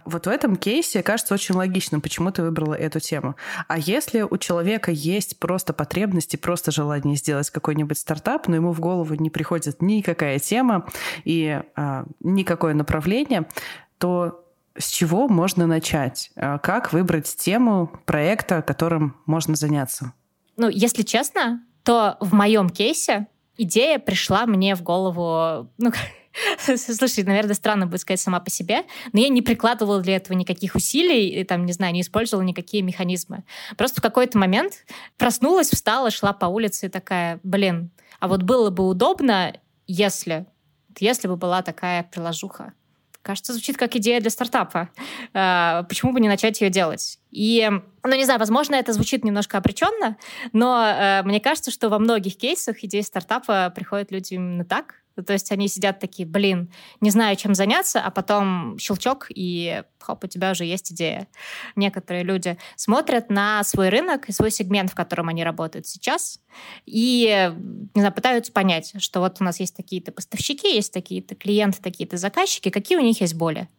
Вот 0.03 0.25
в 0.25 0.29
этом 0.29 0.57
кейсе 0.57 1.01
кажется 1.01 1.33
очень 1.33 1.55
логичным, 1.55 2.01
почему 2.01 2.29
ты 2.29 2.43
выбрала 2.43 2.73
эту 2.73 2.99
тему. 2.99 3.37
А 3.69 3.77
если 3.79 4.23
у 4.23 4.37
человека 4.37 4.91
есть 4.91 5.39
просто 5.39 5.71
потребности, 5.71 6.35
просто 6.35 6.71
желание 6.71 7.15
сделать 7.15 7.49
какой-нибудь 7.49 7.97
стартап, 7.97 8.49
но 8.49 8.57
ему 8.57 8.73
в 8.73 8.81
голову 8.81 9.13
не 9.13 9.29
приходит 9.29 9.81
никакая 9.81 10.39
тема 10.39 10.85
и 11.23 11.61
э, 11.77 12.03
никакое 12.19 12.73
направление, 12.73 13.47
то 13.99 14.42
с 14.77 14.89
чего 14.89 15.27
можно 15.27 15.67
начать? 15.67 16.31
А 16.35 16.57
как 16.57 16.93
выбрать 16.93 17.35
тему 17.35 17.91
проекта, 18.05 18.61
которым 18.61 19.15
можно 19.25 19.55
заняться? 19.55 20.13
Ну, 20.57 20.69
если 20.69 21.03
честно, 21.03 21.63
то 21.83 22.17
в 22.19 22.33
моем 22.33 22.69
кейсе 22.69 23.27
идея 23.57 23.99
пришла 23.99 24.45
мне 24.45 24.75
в 24.75 24.81
голову, 24.81 25.69
ну, 25.77 25.91
Слушай, 26.57 27.23
наверное, 27.23 27.53
странно 27.53 27.85
будет 27.85 28.01
сказать 28.01 28.19
сама 28.19 28.39
по 28.39 28.49
себе, 28.49 28.83
но 29.11 29.19
я 29.19 29.29
не 29.29 29.41
прикладывала 29.41 30.01
для 30.01 30.15
этого 30.15 30.35
никаких 30.35 30.75
усилий, 30.75 31.29
и, 31.29 31.43
там, 31.43 31.65
не 31.65 31.73
знаю, 31.73 31.93
не 31.93 32.01
использовала 32.01 32.43
никакие 32.43 32.83
механизмы. 32.83 33.43
Просто 33.77 34.01
в 34.01 34.03
какой-то 34.03 34.37
момент 34.37 34.85
проснулась, 35.17 35.69
встала, 35.69 36.11
шла 36.11 36.33
по 36.33 36.45
улице 36.45 36.87
и 36.87 36.89
такая, 36.89 37.39
блин, 37.43 37.91
а 38.19 38.27
вот 38.27 38.43
было 38.43 38.69
бы 38.69 38.87
удобно, 38.87 39.53
если, 39.85 40.45
если 40.99 41.27
бы 41.27 41.35
была 41.35 41.61
такая 41.61 42.03
приложуха. 42.03 42.73
Кажется, 43.23 43.53
звучит 43.53 43.77
как 43.77 43.95
идея 43.95 44.19
для 44.19 44.29
стартапа. 44.29 44.89
А, 45.33 45.83
почему 45.83 46.11
бы 46.11 46.19
не 46.19 46.27
начать 46.27 46.59
ее 46.59 46.69
делать? 46.69 47.19
И, 47.31 47.67
ну, 48.03 48.15
не 48.15 48.25
знаю, 48.25 48.39
возможно, 48.39 48.75
это 48.75 48.91
звучит 48.91 49.23
немножко 49.23 49.57
обреченно, 49.57 50.17
но 50.51 50.85
э, 50.85 51.23
мне 51.23 51.39
кажется, 51.39 51.71
что 51.71 51.89
во 51.89 51.99
многих 51.99 52.37
кейсах 52.37 52.83
идея 52.83 53.01
стартапа 53.01 53.71
приходит 53.73 54.11
людям 54.11 54.43
именно 54.43 54.65
так. 54.65 55.02
То 55.15 55.33
есть 55.33 55.51
они 55.51 55.67
сидят 55.67 55.99
такие, 55.99 56.27
блин, 56.27 56.71
не 57.01 57.09
знаю, 57.09 57.35
чем 57.35 57.53
заняться, 57.53 58.01
а 58.01 58.09
потом 58.09 58.77
щелчок, 58.79 59.27
и 59.29 59.83
хоп, 59.99 60.23
у 60.23 60.27
тебя 60.27 60.51
уже 60.51 60.65
есть 60.65 60.91
идея. 60.91 61.27
Некоторые 61.75 62.23
люди 62.23 62.57
смотрят 62.75 63.29
на 63.29 63.63
свой 63.63 63.89
рынок 63.89 64.27
и 64.27 64.31
свой 64.31 64.51
сегмент, 64.51 64.91
в 64.91 64.95
котором 64.95 65.29
они 65.29 65.43
работают 65.43 65.87
сейчас, 65.87 66.39
и, 66.85 67.53
не 67.93 68.01
знаю, 68.01 68.13
пытаются 68.13 68.51
понять, 68.51 68.93
что 69.01 69.19
вот 69.19 69.37
у 69.39 69.43
нас 69.43 69.59
есть 69.59 69.75
такие-то 69.75 70.11
поставщики, 70.11 70.75
есть 70.75 70.93
такие-то 70.93 71.35
клиенты, 71.35 71.81
такие-то 71.81 72.17
заказчики, 72.17 72.69
какие 72.69 72.97
у 72.97 73.01
них 73.01 73.21
есть 73.21 73.35
боли. 73.35 73.69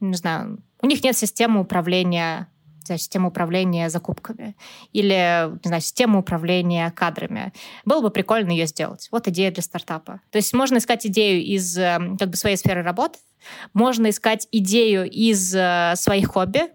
Не 0.00 0.16
знаю, 0.16 0.62
у 0.82 0.86
них 0.86 1.02
нет 1.02 1.16
системы 1.16 1.60
управления 1.60 2.48
знаю, 2.90 2.98
систему 2.98 3.28
управления 3.28 3.88
закупками 3.88 4.56
или, 4.92 5.50
не 5.62 5.68
знаю, 5.68 5.80
систему 5.80 6.20
управления 6.20 6.90
кадрами. 6.90 7.52
Было 7.84 8.00
бы 8.00 8.10
прикольно 8.10 8.50
ее 8.50 8.66
сделать. 8.66 9.08
Вот 9.10 9.28
идея 9.28 9.50
для 9.50 9.62
стартапа. 9.62 10.20
То 10.30 10.38
есть 10.38 10.52
можно 10.52 10.78
искать 10.78 11.06
идею 11.06 11.42
из 11.42 11.78
эм, 11.78 12.16
как 12.18 12.30
бы 12.30 12.36
своей 12.36 12.56
сферы 12.56 12.82
работы, 12.82 13.18
можно 13.72 14.10
искать 14.10 14.48
идею 14.50 15.08
из 15.10 15.54
э, 15.54 15.94
своих 15.96 16.28
хобби, 16.28 16.70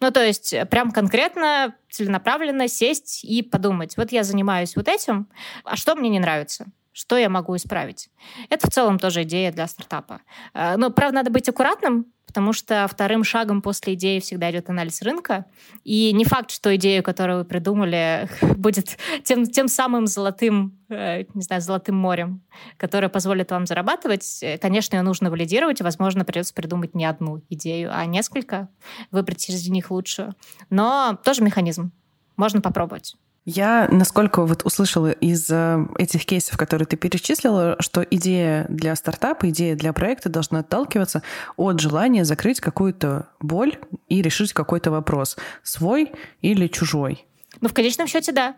ну, 0.00 0.10
то 0.10 0.24
есть 0.24 0.52
э, 0.52 0.64
прям 0.66 0.92
конкретно, 0.92 1.74
целенаправленно 1.90 2.68
сесть 2.68 3.24
и 3.24 3.42
подумать, 3.42 3.96
вот 3.96 4.12
я 4.12 4.22
занимаюсь 4.22 4.76
вот 4.76 4.88
этим, 4.88 5.28
а 5.64 5.76
что 5.76 5.96
мне 5.96 6.08
не 6.08 6.20
нравится? 6.20 6.66
Что 6.92 7.16
я 7.16 7.28
могу 7.28 7.56
исправить? 7.56 8.10
Это 8.50 8.68
в 8.68 8.72
целом 8.72 8.98
тоже 8.98 9.22
идея 9.22 9.52
для 9.52 9.66
стартапа. 9.66 10.20
Э, 10.54 10.76
но, 10.76 10.90
правда, 10.90 11.16
надо 11.16 11.30
быть 11.30 11.48
аккуратным, 11.48 12.06
потому 12.28 12.52
что 12.52 12.86
вторым 12.86 13.24
шагом 13.24 13.62
после 13.62 13.94
идеи 13.94 14.20
всегда 14.20 14.50
идет 14.50 14.68
анализ 14.68 15.00
рынка. 15.02 15.46
И 15.82 16.12
не 16.12 16.26
факт, 16.26 16.50
что 16.50 16.76
идею, 16.76 17.02
которую 17.02 17.38
вы 17.38 17.44
придумали, 17.46 18.28
будет 18.56 18.98
тем, 19.24 19.46
тем 19.46 19.66
самым 19.66 20.06
золотым, 20.06 20.78
э, 20.90 21.24
не 21.32 21.42
знаю, 21.42 21.62
золотым 21.62 21.96
морем, 21.96 22.42
которое 22.76 23.08
позволит 23.08 23.50
вам 23.50 23.66
зарабатывать. 23.66 24.44
Конечно, 24.60 24.96
ее 24.96 25.02
нужно 25.02 25.30
валидировать, 25.30 25.80
и, 25.80 25.82
возможно, 25.84 26.24
придется 26.24 26.52
придумать 26.52 26.94
не 26.94 27.06
одну 27.06 27.42
идею, 27.48 27.90
а 27.92 28.04
несколько, 28.04 28.68
выбрать 29.10 29.48
из 29.48 29.66
них 29.68 29.90
лучшую. 29.90 30.34
Но 30.68 31.18
тоже 31.24 31.42
механизм. 31.42 31.92
Можно 32.36 32.60
попробовать. 32.60 33.16
Я, 33.50 33.88
насколько 33.90 34.44
вот 34.44 34.66
услышала 34.66 35.10
из 35.10 35.48
э, 35.48 35.78
этих 35.96 36.26
кейсов, 36.26 36.58
которые 36.58 36.84
ты 36.84 36.98
перечислила, 36.98 37.76
что 37.80 38.02
идея 38.02 38.66
для 38.68 38.94
стартапа, 38.94 39.48
идея 39.48 39.74
для 39.74 39.94
проекта 39.94 40.28
должна 40.28 40.58
отталкиваться 40.58 41.22
от 41.56 41.80
желания 41.80 42.26
закрыть 42.26 42.60
какую-то 42.60 43.30
боль 43.40 43.78
и 44.06 44.20
решить 44.20 44.52
какой-то 44.52 44.90
вопрос, 44.90 45.38
свой 45.62 46.12
или 46.42 46.66
чужой. 46.66 47.24
Ну, 47.62 47.70
в 47.70 47.72
конечном 47.72 48.06
счете, 48.06 48.32
да. 48.32 48.54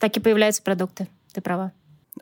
Так 0.00 0.16
и 0.16 0.20
появляются 0.20 0.62
продукты. 0.62 1.08
Ты 1.34 1.42
права. 1.42 1.72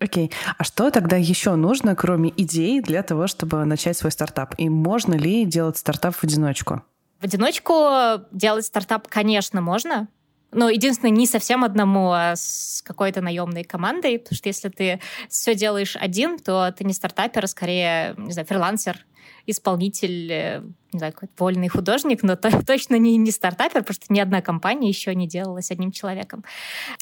Окей. 0.00 0.32
А 0.58 0.64
что 0.64 0.90
тогда 0.90 1.14
еще 1.14 1.54
нужно, 1.54 1.94
кроме 1.94 2.30
идей, 2.36 2.80
для 2.80 3.04
того, 3.04 3.28
чтобы 3.28 3.64
начать 3.66 3.96
свой 3.96 4.10
стартап? 4.10 4.56
И 4.58 4.68
можно 4.68 5.14
ли 5.14 5.44
делать 5.44 5.76
стартап 5.76 6.16
в 6.16 6.24
одиночку? 6.24 6.82
В 7.20 7.24
одиночку 7.24 7.88
делать 8.32 8.66
стартап, 8.66 9.06
конечно, 9.06 9.60
можно. 9.60 10.08
Но 10.54 10.70
единственное, 10.70 11.11
не 11.11 11.26
совсем 11.26 11.64
одному, 11.64 12.12
а 12.12 12.34
с 12.37 12.82
какой-то 12.82 13.20
наемной 13.20 13.64
командой, 13.64 14.18
потому 14.18 14.37
что 14.37 14.49
если 14.49 14.68
ты 14.68 15.00
все 15.28 15.54
делаешь 15.54 15.96
один, 15.96 16.38
то 16.38 16.73
ты 16.73 16.84
не 16.84 16.92
стартапер, 16.92 17.44
а 17.44 17.49
скорее, 17.49 18.14
не 18.16 18.32
знаю, 18.32 18.46
фрилансер, 18.46 19.04
исполнитель, 19.46 20.32
э, 20.32 20.62
не 20.92 20.99
знаю, 20.99 21.12
какой-то 21.12 21.34
вольный 21.38 21.68
художник, 21.68 22.23
но 22.23 22.37
то, 22.37 22.50
точно 22.66 22.96
не, 22.96 23.16
не 23.16 23.30
стартапер, 23.30 23.80
потому 23.80 23.94
что 23.94 24.12
ни 24.12 24.20
одна 24.20 24.40
компания 24.40 24.88
еще 24.88 25.14
не 25.14 25.26
делалась 25.26 25.70
одним 25.70 25.90
человеком. 25.90 26.44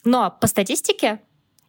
Но 0.05 0.37
по 0.41 0.47
статистике 0.47 1.21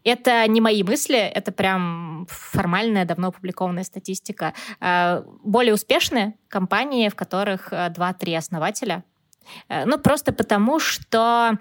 это 0.04 0.46
не 0.48 0.62
мои 0.62 0.84
мысли, 0.84 1.18
это 1.18 1.52
прям 1.52 2.28
формальная, 2.30 3.06
давно 3.06 3.30
опубликованная 3.30 3.84
статистика. 3.84 4.54
Э, 4.80 5.24
более 5.44 5.74
успешные 5.74 6.36
компании, 6.48 7.10
в 7.10 7.16
которых 7.16 7.72
2-3 7.72 8.16
э, 8.22 8.38
основателя, 8.38 9.04
ну, 9.70 9.98
просто 9.98 10.34
потому, 10.34 10.80
что 10.80 11.58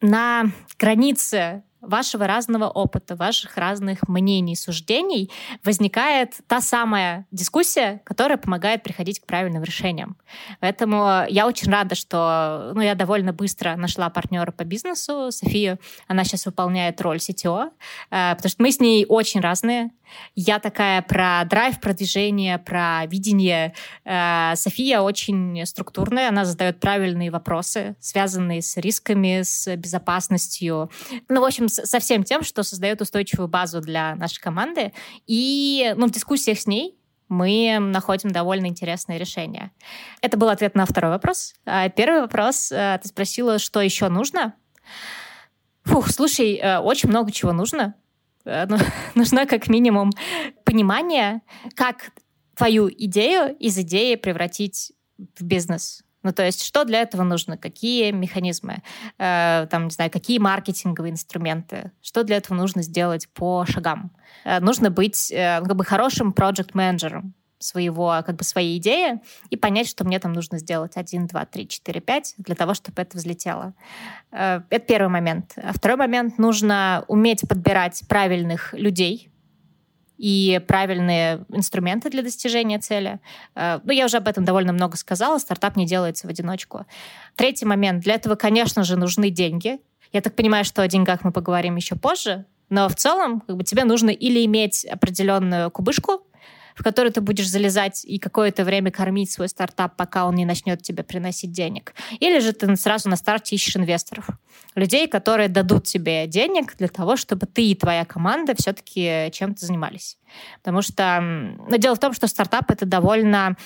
на 0.00 0.44
границе 0.78 1.62
вашего 1.86 2.26
разного 2.26 2.68
опыта, 2.68 3.16
ваших 3.16 3.56
разных 3.56 4.08
мнений, 4.08 4.56
суждений 4.56 5.30
возникает 5.64 6.34
та 6.46 6.60
самая 6.60 7.26
дискуссия, 7.30 8.00
которая 8.04 8.38
помогает 8.38 8.82
приходить 8.82 9.20
к 9.20 9.26
правильным 9.26 9.62
решениям. 9.62 10.16
Поэтому 10.60 11.24
я 11.28 11.46
очень 11.46 11.70
рада, 11.70 11.94
что 11.94 12.72
ну, 12.74 12.80
я 12.80 12.94
довольно 12.94 13.32
быстро 13.32 13.76
нашла 13.76 14.10
партнера 14.10 14.50
по 14.52 14.64
бизнесу, 14.64 15.30
Софию. 15.30 15.78
Она 16.08 16.24
сейчас 16.24 16.46
выполняет 16.46 17.00
роль 17.00 17.18
CTO, 17.18 17.70
э, 18.10 18.34
потому 18.34 18.50
что 18.50 18.62
мы 18.62 18.72
с 18.72 18.80
ней 18.80 19.06
очень 19.08 19.40
разные. 19.40 19.90
Я 20.34 20.58
такая 20.58 21.02
про 21.02 21.44
драйв, 21.48 21.80
про 21.80 21.92
движение, 21.94 22.58
про 22.58 23.06
видение. 23.06 23.74
Э, 24.04 24.54
София 24.56 25.00
очень 25.00 25.64
структурная, 25.66 26.28
она 26.28 26.44
задает 26.44 26.80
правильные 26.80 27.30
вопросы, 27.30 27.96
связанные 28.00 28.62
с 28.62 28.76
рисками, 28.76 29.42
с 29.42 29.74
безопасностью. 29.76 30.90
Ну, 31.28 31.40
в 31.40 31.44
общем, 31.44 31.68
со 31.68 31.98
всем 31.98 32.24
тем, 32.24 32.42
что 32.42 32.62
создает 32.62 33.00
устойчивую 33.00 33.48
базу 33.48 33.80
для 33.80 34.14
нашей 34.16 34.40
команды. 34.40 34.92
И 35.26 35.94
ну, 35.96 36.06
в 36.06 36.10
дискуссиях 36.10 36.58
с 36.58 36.66
ней 36.66 36.98
мы 37.28 37.78
находим 37.80 38.30
довольно 38.30 38.66
интересные 38.66 39.18
решения. 39.18 39.72
Это 40.20 40.36
был 40.36 40.48
ответ 40.48 40.74
на 40.74 40.86
второй 40.86 41.10
вопрос. 41.10 41.54
А 41.64 41.88
первый 41.88 42.20
вопрос, 42.20 42.70
э, 42.72 42.98
ты 43.02 43.08
спросила, 43.08 43.58
что 43.58 43.80
еще 43.80 44.08
нужно? 44.08 44.54
Фух, 45.84 46.10
слушай, 46.10 46.54
э, 46.54 46.78
очень 46.78 47.08
много 47.08 47.30
чего 47.30 47.52
нужно. 47.52 47.94
Э, 48.44 48.66
ну, 48.68 48.76
нужно 49.14 49.46
как 49.46 49.68
минимум 49.68 50.10
понимание, 50.64 51.42
как 51.74 52.10
твою 52.54 52.88
идею 52.88 53.56
из 53.56 53.78
идеи 53.78 54.14
превратить 54.14 54.92
в 55.38 55.44
бизнес. 55.44 56.04
Ну, 56.22 56.32
то 56.32 56.42
есть, 56.42 56.64
что 56.64 56.84
для 56.84 57.02
этого 57.02 57.22
нужно? 57.22 57.58
Какие 57.58 58.10
механизмы? 58.10 58.82
Э, 59.18 59.66
там, 59.70 59.84
не 59.84 59.90
знаю, 59.90 60.10
какие 60.10 60.38
маркетинговые 60.38 61.12
инструменты? 61.12 61.92
Что 62.00 62.24
для 62.24 62.36
этого 62.36 62.56
нужно 62.56 62.82
сделать 62.82 63.28
по 63.28 63.66
шагам? 63.66 64.10
Э, 64.44 64.60
нужно 64.60 64.90
быть 64.90 65.30
э, 65.30 65.60
ну, 65.60 65.66
как 65.66 65.76
бы 65.76 65.84
хорошим 65.84 66.32
проект-менеджером 66.32 67.34
своего, 67.58 68.22
как 68.26 68.36
бы 68.36 68.44
своей 68.44 68.78
идеи 68.78 69.20
и 69.50 69.56
понять, 69.56 69.88
что 69.88 70.04
мне 70.04 70.18
там 70.18 70.32
нужно 70.32 70.58
сделать 70.58 70.96
один, 70.96 71.26
два, 71.26 71.44
три, 71.46 71.66
четыре, 71.68 72.00
пять 72.00 72.34
для 72.38 72.54
того, 72.54 72.74
чтобы 72.74 73.00
это 73.02 73.16
взлетело. 73.16 73.74
Э, 74.32 74.60
это 74.70 74.86
первый 74.86 75.08
момент. 75.08 75.54
А 75.56 75.72
второй 75.72 75.96
момент— 75.96 76.38
нужно 76.38 77.04
уметь 77.08 77.48
подбирать 77.48 78.02
правильных 78.08 78.74
людей, 78.74 79.30
и 80.16 80.60
правильные 80.68 81.44
инструменты 81.48 82.08
для 82.08 82.22
достижения 82.22 82.78
цели. 82.78 83.18
Э, 83.54 83.80
ну, 83.82 83.92
я 83.92 84.04
уже 84.04 84.18
об 84.18 84.28
этом 84.28 84.44
довольно 84.44 84.72
много 84.72 84.96
сказала. 84.96 85.38
Стартап 85.38 85.76
не 85.76 85.86
делается 85.86 86.26
в 86.26 86.30
одиночку. 86.30 86.86
Третий 87.34 87.66
момент. 87.66 88.04
Для 88.04 88.14
этого, 88.14 88.36
конечно 88.36 88.84
же, 88.84 88.96
нужны 88.96 89.30
деньги. 89.30 89.80
Я 90.12 90.20
так 90.20 90.36
понимаю, 90.36 90.64
что 90.64 90.82
о 90.82 90.88
деньгах 90.88 91.24
мы 91.24 91.32
поговорим 91.32 91.74
еще 91.76 91.96
позже, 91.96 92.46
но 92.70 92.88
в 92.88 92.94
целом 92.94 93.40
как 93.40 93.56
бы, 93.56 93.64
тебе 93.64 93.84
нужно 93.84 94.10
или 94.10 94.44
иметь 94.44 94.84
определенную 94.84 95.70
кубышку, 95.70 96.24
в 96.74 96.82
который 96.82 97.12
ты 97.12 97.20
будешь 97.20 97.48
залезать 97.48 98.04
и 98.04 98.18
какое-то 98.18 98.64
время 98.64 98.90
кормить 98.90 99.30
свой 99.30 99.48
стартап, 99.48 99.96
пока 99.96 100.26
он 100.26 100.34
не 100.34 100.44
начнет 100.44 100.82
тебе 100.82 101.02
приносить 101.02 101.52
денег. 101.52 101.94
Или 102.20 102.40
же 102.40 102.52
ты 102.52 102.74
сразу 102.76 103.08
на 103.08 103.16
старте 103.16 103.54
ищешь 103.54 103.76
инвесторов. 103.76 104.28
Людей, 104.74 105.06
которые 105.06 105.48
дадут 105.48 105.84
тебе 105.84 106.26
денег 106.26 106.76
для 106.76 106.88
того, 106.88 107.16
чтобы 107.16 107.46
ты 107.46 107.66
и 107.66 107.74
твоя 107.74 108.04
команда 108.04 108.54
все-таки 108.56 109.30
чем-то 109.32 109.64
занимались. 109.64 110.18
Потому 110.62 110.82
что 110.82 111.20
ну, 111.20 111.76
дело 111.78 111.94
в 111.94 112.00
том, 112.00 112.12
что 112.12 112.26
стартап— 112.26 112.70
это 112.72 112.86
довольно 112.86 113.56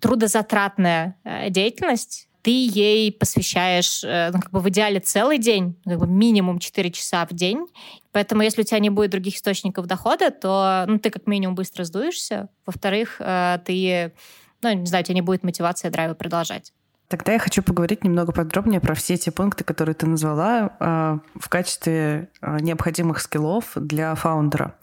трудозатратная 0.00 1.16
э, 1.24 1.50
деятельность, 1.50 2.27
ты 2.48 2.66
ей 2.66 3.12
посвящаешь, 3.12 4.02
э, 4.02 4.30
ну, 4.32 4.40
как 4.40 4.50
бы 4.50 4.60
в 4.60 4.68
идеале 4.70 5.00
целый 5.00 5.36
день, 5.36 5.78
как 5.84 5.98
бы 5.98 6.06
минимум 6.06 6.58
4 6.58 6.90
часа 6.92 7.26
в 7.26 7.34
день. 7.34 7.66
Поэтому 8.10 8.40
если 8.40 8.62
у 8.62 8.64
тебя 8.64 8.78
не 8.78 8.88
будет 8.88 9.10
других 9.10 9.36
источников 9.36 9.84
дохода, 9.84 10.30
то 10.30 10.86
ну, 10.88 10.98
ты 10.98 11.10
как 11.10 11.26
минимум 11.26 11.54
быстро 11.54 11.84
сдуешься. 11.84 12.48
Во-вторых, 12.64 13.16
э, 13.18 13.58
ты, 13.66 14.14
ну, 14.62 14.72
не 14.72 14.86
знаю, 14.86 15.02
у 15.02 15.04
тебя 15.04 15.16
не 15.16 15.20
будет 15.20 15.44
мотивации 15.44 15.90
драйва 15.90 16.14
продолжать. 16.14 16.72
Тогда 17.08 17.34
я 17.34 17.38
хочу 17.38 17.62
поговорить 17.62 18.02
немного 18.02 18.32
подробнее 18.32 18.80
про 18.80 18.94
все 18.94 19.18
те 19.18 19.30
пункты, 19.30 19.62
которые 19.62 19.94
ты 19.94 20.06
назвала 20.06 20.74
э, 20.80 21.18
в 21.38 21.50
качестве 21.50 22.30
э, 22.40 22.60
необходимых 22.60 23.20
скиллов 23.20 23.72
для 23.74 24.14
фаундера. 24.14 24.74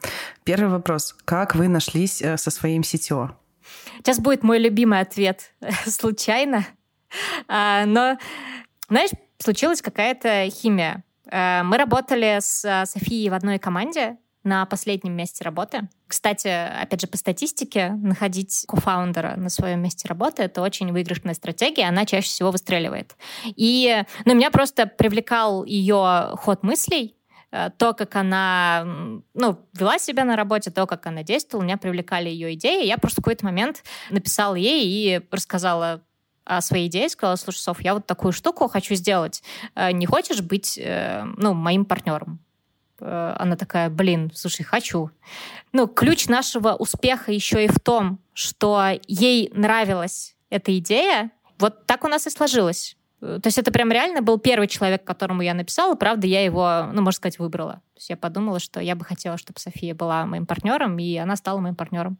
Первый 0.44 0.68
вопрос. 0.68 1.16
Как 1.24 1.56
вы 1.56 1.66
нашлись 1.66 2.22
э, 2.22 2.36
со 2.36 2.52
своим 2.52 2.82
CTO? 2.82 3.30
Сейчас 3.98 4.20
будет 4.20 4.44
мой 4.44 4.60
любимый 4.60 5.00
ответ. 5.00 5.52
Случайно. 5.86 6.64
А, 7.48 7.86
но, 7.86 8.18
знаешь, 8.88 9.10
случилась 9.38 9.82
какая-то 9.82 10.48
химия. 10.50 11.04
Э, 11.30 11.62
мы 11.62 11.76
работали 11.76 12.38
с 12.40 12.84
Софией 12.86 13.30
в 13.30 13.34
одной 13.34 13.58
команде, 13.58 14.16
на 14.46 14.64
последнем 14.64 15.12
месте 15.12 15.44
работы. 15.44 15.88
Кстати, 16.06 16.46
опять 16.46 17.00
же, 17.00 17.08
по 17.08 17.16
статистике, 17.16 17.90
находить 17.90 18.64
кофаундера 18.68 19.34
на 19.36 19.50
своем 19.50 19.82
месте 19.82 20.06
работы— 20.08 20.42
это 20.44 20.62
очень 20.62 20.92
выигрышная 20.92 21.34
стратегия, 21.34 21.88
она 21.88 22.06
чаще 22.06 22.28
всего 22.28 22.52
выстреливает. 22.52 23.16
И 23.44 24.04
ну, 24.24 24.34
меня 24.34 24.50
просто 24.52 24.86
привлекал 24.86 25.64
ее 25.64 26.36
ход 26.36 26.62
мыслей, 26.62 27.16
э, 27.50 27.70
то, 27.76 27.92
как 27.92 28.14
она 28.14 28.84
ну, 29.34 29.58
вела 29.74 29.98
себя 29.98 30.24
на 30.24 30.36
работе, 30.36 30.70
то, 30.70 30.86
как 30.86 31.06
она 31.06 31.24
действовала, 31.24 31.64
меня 31.64 31.76
привлекали 31.76 32.28
ее 32.28 32.54
идеи. 32.54 32.86
Я 32.86 32.98
просто 32.98 33.20
в 33.20 33.24
какой-то 33.24 33.44
момент 33.44 33.82
написала 34.10 34.54
ей 34.54 34.86
и 34.86 35.20
рассказала 35.32 36.02
своей 36.60 36.88
идее, 36.88 37.08
сказала, 37.08 37.36
слушай, 37.36 37.58
Соф, 37.58 37.80
я 37.80 37.94
вот 37.94 38.06
такую 38.06 38.32
штуку 38.32 38.68
хочу 38.68 38.94
сделать. 38.94 39.42
Э, 39.74 39.92
не 39.92 40.06
хочешь 40.06 40.40
быть 40.40 40.78
э, 40.78 41.24
ну, 41.36 41.54
моим 41.54 41.84
партнером? 41.84 42.38
Э, 43.00 43.34
она 43.38 43.56
такая, 43.56 43.90
блин, 43.90 44.30
слушай, 44.34 44.62
хочу. 44.62 45.10
Ну, 45.72 45.86
ключ 45.86 46.26
нашего 46.28 46.74
успеха 46.74 47.32
еще 47.32 47.64
и 47.64 47.68
в 47.68 47.78
том, 47.80 48.18
что 48.32 48.90
ей 49.06 49.50
нравилась 49.54 50.36
эта 50.50 50.76
идея. 50.78 51.30
Вот 51.58 51.86
так 51.86 52.04
у 52.04 52.08
нас 52.08 52.26
и 52.26 52.30
сложилось. 52.30 52.96
То 53.20 53.40
есть 53.44 53.58
это 53.58 53.72
прям 53.72 53.90
реально 53.90 54.20
был 54.20 54.38
первый 54.38 54.68
человек, 54.68 55.02
которому 55.04 55.42
я 55.42 55.54
написала. 55.54 55.94
Правда, 55.94 56.26
я 56.26 56.44
его, 56.44 56.86
ну, 56.92 57.02
можно 57.02 57.16
сказать, 57.16 57.38
выбрала. 57.38 57.74
То 57.94 57.98
есть 57.98 58.10
я 58.10 58.16
подумала, 58.16 58.60
что 58.60 58.78
я 58.78 58.94
бы 58.94 59.04
хотела, 59.04 59.38
чтобы 59.38 59.58
София 59.58 59.94
была 59.94 60.26
моим 60.26 60.44
партнером, 60.44 60.98
и 60.98 61.16
она 61.16 61.34
стала 61.36 61.58
моим 61.60 61.74
партнером. 61.74 62.18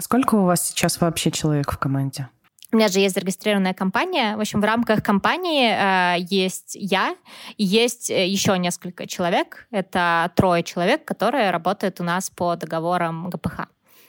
Сколько 0.00 0.34
у 0.34 0.44
вас 0.44 0.68
сейчас 0.68 1.00
вообще 1.00 1.30
человек 1.30 1.70
в 1.70 1.78
команде? 1.78 2.28
У 2.72 2.76
меня 2.76 2.88
же 2.88 3.00
есть 3.00 3.14
зарегистрированная 3.14 3.74
компания. 3.74 4.34
В 4.34 4.40
общем, 4.40 4.62
в 4.62 4.64
рамках 4.64 5.02
компании 5.02 5.70
э, 5.70 6.20
есть 6.20 6.74
я 6.74 7.14
и 7.58 7.64
есть 7.64 8.08
э, 8.08 8.26
еще 8.26 8.56
несколько 8.56 9.06
человек. 9.06 9.66
Это 9.70 10.32
трое 10.36 10.62
человек, 10.62 11.04
которые 11.04 11.50
работают 11.50 12.00
у 12.00 12.04
нас 12.04 12.30
по 12.30 12.56
договорам 12.56 13.28
ГПХ. 13.28 13.66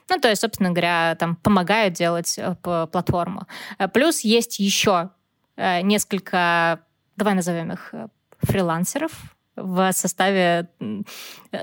Ну, 0.10 0.18
то 0.18 0.30
есть, 0.30 0.42
собственно 0.42 0.70
говоря, 0.70 1.16
там 1.16 1.36
помогают 1.36 1.94
делать 1.94 2.38
э, 2.38 2.56
платформу. 2.62 3.48
Э, 3.80 3.90
плюс 3.90 4.22
есть 4.22 4.60
еще 4.60 5.10
несколько, 5.56 6.80
давай 7.16 7.36
назовем 7.36 7.74
их 7.74 7.94
фрилансеров, 8.40 9.33
в 9.56 9.92
составе 9.94 10.68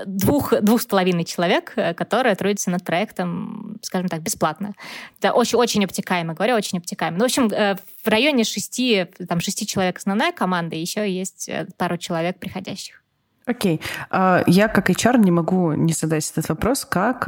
двух, 0.05 0.53
двух 0.61 0.81
с 0.81 0.85
половиной 0.85 1.25
человек, 1.25 1.73
э, 1.75 1.93
которые 1.93 2.35
трудятся 2.35 2.71
над 2.71 2.83
проектом, 2.83 3.79
скажем 3.81 4.07
так, 4.07 4.21
бесплатно. 4.21 4.73
Это 5.19 5.33
очень, 5.33 5.57
очень 5.57 5.83
обтекаемо, 5.83 6.33
говорю, 6.33 6.55
очень 6.55 6.77
обтекаемо. 6.77 7.17
Ну, 7.17 7.23
в 7.23 7.25
общем, 7.25 7.47
э, 7.47 7.75
в 7.75 8.07
районе 8.07 8.43
шести, 8.43 9.07
там, 9.27 9.39
шести 9.41 9.67
человек 9.67 9.97
основная 9.97 10.31
команда, 10.31 10.75
и 10.75 10.79
еще 10.79 11.09
есть 11.09 11.49
э, 11.49 11.67
пару 11.77 11.97
человек 11.97 12.39
приходящих. 12.39 13.03
Окей. 13.45 13.77
Okay. 13.77 13.81
А, 14.09 14.43
я 14.47 14.67
как 14.67 14.89
HR 14.89 15.17
не 15.17 15.31
могу 15.31 15.73
не 15.73 15.93
задать 15.93 16.29
этот 16.31 16.47
вопрос. 16.47 16.85
Как 16.85 17.25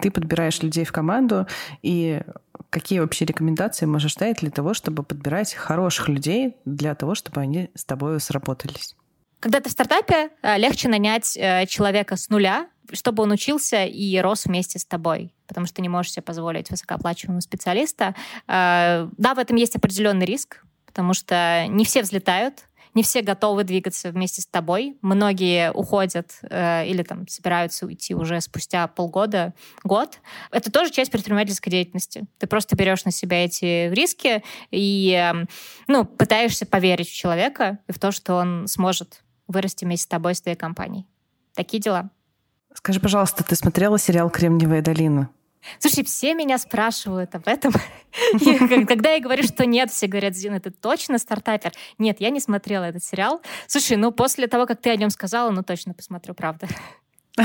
ты 0.00 0.10
подбираешь 0.10 0.62
людей 0.62 0.84
в 0.84 0.92
команду 0.92 1.46
и 1.82 2.22
какие 2.70 3.00
вообще 3.00 3.26
рекомендации 3.26 3.84
можешь 3.86 4.14
дать 4.14 4.38
для 4.38 4.50
того, 4.50 4.74
чтобы 4.74 5.02
подбирать 5.02 5.54
хороших 5.54 6.08
людей 6.08 6.56
для 6.64 6.94
того, 6.94 7.14
чтобы 7.14 7.42
они 7.42 7.70
с 7.74 7.84
тобой 7.84 8.20
сработались? 8.20 8.96
Когда 9.40 9.60
ты 9.60 9.70
в 9.70 9.72
стартапе, 9.72 10.30
э, 10.42 10.58
легче 10.58 10.88
нанять 10.88 11.36
э, 11.36 11.66
человека 11.66 12.16
с 12.16 12.28
нуля, 12.28 12.68
чтобы 12.92 13.22
он 13.22 13.30
учился 13.32 13.84
и 13.84 14.18
рос 14.18 14.44
вместе 14.44 14.78
с 14.78 14.84
тобой, 14.84 15.32
потому 15.46 15.66
что 15.66 15.76
ты 15.76 15.82
не 15.82 15.88
можешь 15.88 16.12
себе 16.12 16.22
позволить 16.22 16.70
высокооплачиваемого 16.70 17.40
специалиста. 17.40 18.14
Э, 18.46 19.08
да, 19.16 19.34
в 19.34 19.38
этом 19.38 19.56
есть 19.56 19.76
определенный 19.76 20.26
риск, 20.26 20.62
потому 20.84 21.14
что 21.14 21.66
не 21.68 21.84
все 21.84 22.02
взлетают, 22.02 22.66
не 22.94 23.02
все 23.02 23.22
готовы 23.22 23.64
двигаться 23.64 24.10
вместе 24.10 24.42
с 24.42 24.46
тобой. 24.46 24.98
Многие 25.00 25.72
уходят 25.72 26.32
э, 26.42 26.86
или 26.86 27.02
там 27.02 27.26
собираются 27.28 27.86
уйти 27.86 28.14
уже 28.14 28.40
спустя 28.40 28.86
полгода, 28.88 29.54
год. 29.84 30.18
Это 30.50 30.72
тоже 30.72 30.90
часть 30.90 31.12
предпринимательской 31.12 31.70
деятельности. 31.70 32.24
Ты 32.38 32.46
просто 32.46 32.76
берешь 32.76 33.04
на 33.04 33.12
себя 33.12 33.44
эти 33.44 33.92
риски 33.92 34.42
и 34.70 35.12
э, 35.12 35.46
ну, 35.86 36.04
пытаешься 36.04 36.66
поверить 36.66 37.08
в 37.08 37.14
человека 37.14 37.78
и 37.88 37.92
в 37.92 37.98
то, 37.98 38.12
что 38.12 38.34
он 38.34 38.66
сможет 38.66 39.22
вырасти 39.50 39.84
вместе 39.84 40.04
с 40.04 40.06
тобой, 40.06 40.34
с 40.34 40.40
твоей 40.40 40.56
компанией. 40.56 41.06
Такие 41.54 41.80
дела. 41.80 42.10
Скажи, 42.74 43.00
пожалуйста, 43.00 43.44
ты 43.44 43.56
смотрела 43.56 43.98
сериал 43.98 44.30
«Кремниевая 44.30 44.82
долина»? 44.82 45.30
Слушай, 45.78 46.04
все 46.04 46.34
меня 46.34 46.58
спрашивают 46.58 47.34
об 47.34 47.46
этом. 47.46 47.72
Когда 48.86 49.10
я 49.10 49.20
говорю, 49.20 49.42
что 49.42 49.66
нет, 49.66 49.90
все 49.90 50.06
говорят, 50.06 50.34
Зина, 50.34 50.58
ты 50.60 50.70
точно 50.70 51.18
стартапер? 51.18 51.72
Нет, 51.98 52.20
я 52.20 52.30
не 52.30 52.40
смотрела 52.40 52.84
этот 52.84 53.04
сериал. 53.04 53.42
Слушай, 53.66 53.96
ну 53.96 54.10
после 54.10 54.46
того, 54.46 54.66
как 54.66 54.80
ты 54.80 54.90
о 54.90 54.96
нем 54.96 55.10
сказала, 55.10 55.50
ну 55.50 55.62
точно 55.62 55.92
посмотрю, 55.92 56.34
правда. 56.34 56.66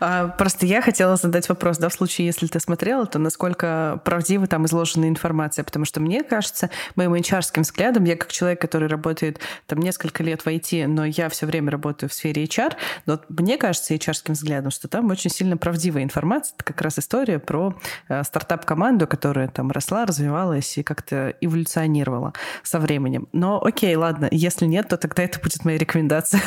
А, 0.00 0.28
просто 0.28 0.66
я 0.66 0.80
хотела 0.80 1.16
задать 1.16 1.48
вопрос, 1.48 1.78
да, 1.78 1.88
в 1.88 1.92
случае, 1.92 2.26
если 2.26 2.46
ты 2.46 2.58
смотрела, 2.60 3.06
то 3.06 3.18
насколько 3.18 4.00
правдива 4.04 4.46
там 4.46 4.66
изложена 4.66 5.08
информация, 5.08 5.64
потому 5.64 5.84
что 5.84 6.00
мне 6.00 6.22
кажется, 6.22 6.70
моим 6.96 7.14
hr 7.14 7.60
взглядом, 7.60 8.04
я 8.04 8.16
как 8.16 8.32
человек, 8.32 8.60
который 8.60 8.88
работает 8.88 9.38
там 9.66 9.78
несколько 9.80 10.22
лет 10.22 10.42
в 10.42 10.46
IT, 10.46 10.86
но 10.86 11.04
я 11.04 11.28
все 11.28 11.46
время 11.46 11.70
работаю 11.70 12.10
в 12.10 12.14
сфере 12.14 12.44
HR, 12.44 12.74
но 13.06 13.20
мне 13.28 13.58
кажется 13.58 13.94
hr 13.94 14.32
взглядом, 14.32 14.70
что 14.70 14.88
там 14.88 15.10
очень 15.10 15.30
сильно 15.30 15.56
правдивая 15.56 16.02
информация, 16.02 16.54
это 16.54 16.64
как 16.64 16.80
раз 16.80 16.98
история 16.98 17.38
про 17.38 17.76
э, 18.08 18.24
стартап-команду, 18.24 19.06
которая 19.06 19.48
там 19.48 19.70
росла, 19.70 20.06
развивалась 20.06 20.78
и 20.78 20.82
как-то 20.82 21.34
эволюционировала 21.40 22.32
со 22.62 22.80
временем. 22.80 23.28
Но 23.32 23.62
окей, 23.62 23.94
ладно, 23.94 24.26
если 24.30 24.66
нет, 24.66 24.88
то 24.88 24.96
тогда 24.96 25.22
это 25.22 25.38
будет 25.38 25.64
моя 25.64 25.78
рекомендация. 25.78 26.40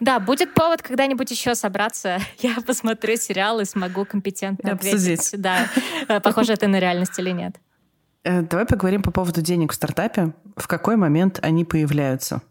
Да, 0.00 0.20
будет 0.20 0.52
повод 0.52 0.82
когда-нибудь 0.82 1.30
еще 1.30 1.54
собраться 1.54 2.17
я 2.38 2.56
посмотрю 2.66 3.16
сериал 3.16 3.60
и 3.60 3.64
смогу 3.64 4.04
компетентно 4.04 4.72
Обсудить. 4.72 5.20
ответить. 5.20 5.40
Да, 5.40 5.66
э, 6.08 6.20
похоже 6.20 6.52
это 6.54 6.68
на 6.68 6.78
реальность 6.80 7.18
или 7.18 7.30
нет. 7.30 7.56
Э, 8.24 8.42
давай 8.42 8.66
поговорим 8.66 9.02
по 9.02 9.10
поводу 9.10 9.42
денег 9.42 9.72
в 9.72 9.74
стартапе. 9.74 10.34
В 10.56 10.66
какой 10.66 10.96
момент 10.96 11.38
они 11.42 11.64
появляются? 11.64 12.42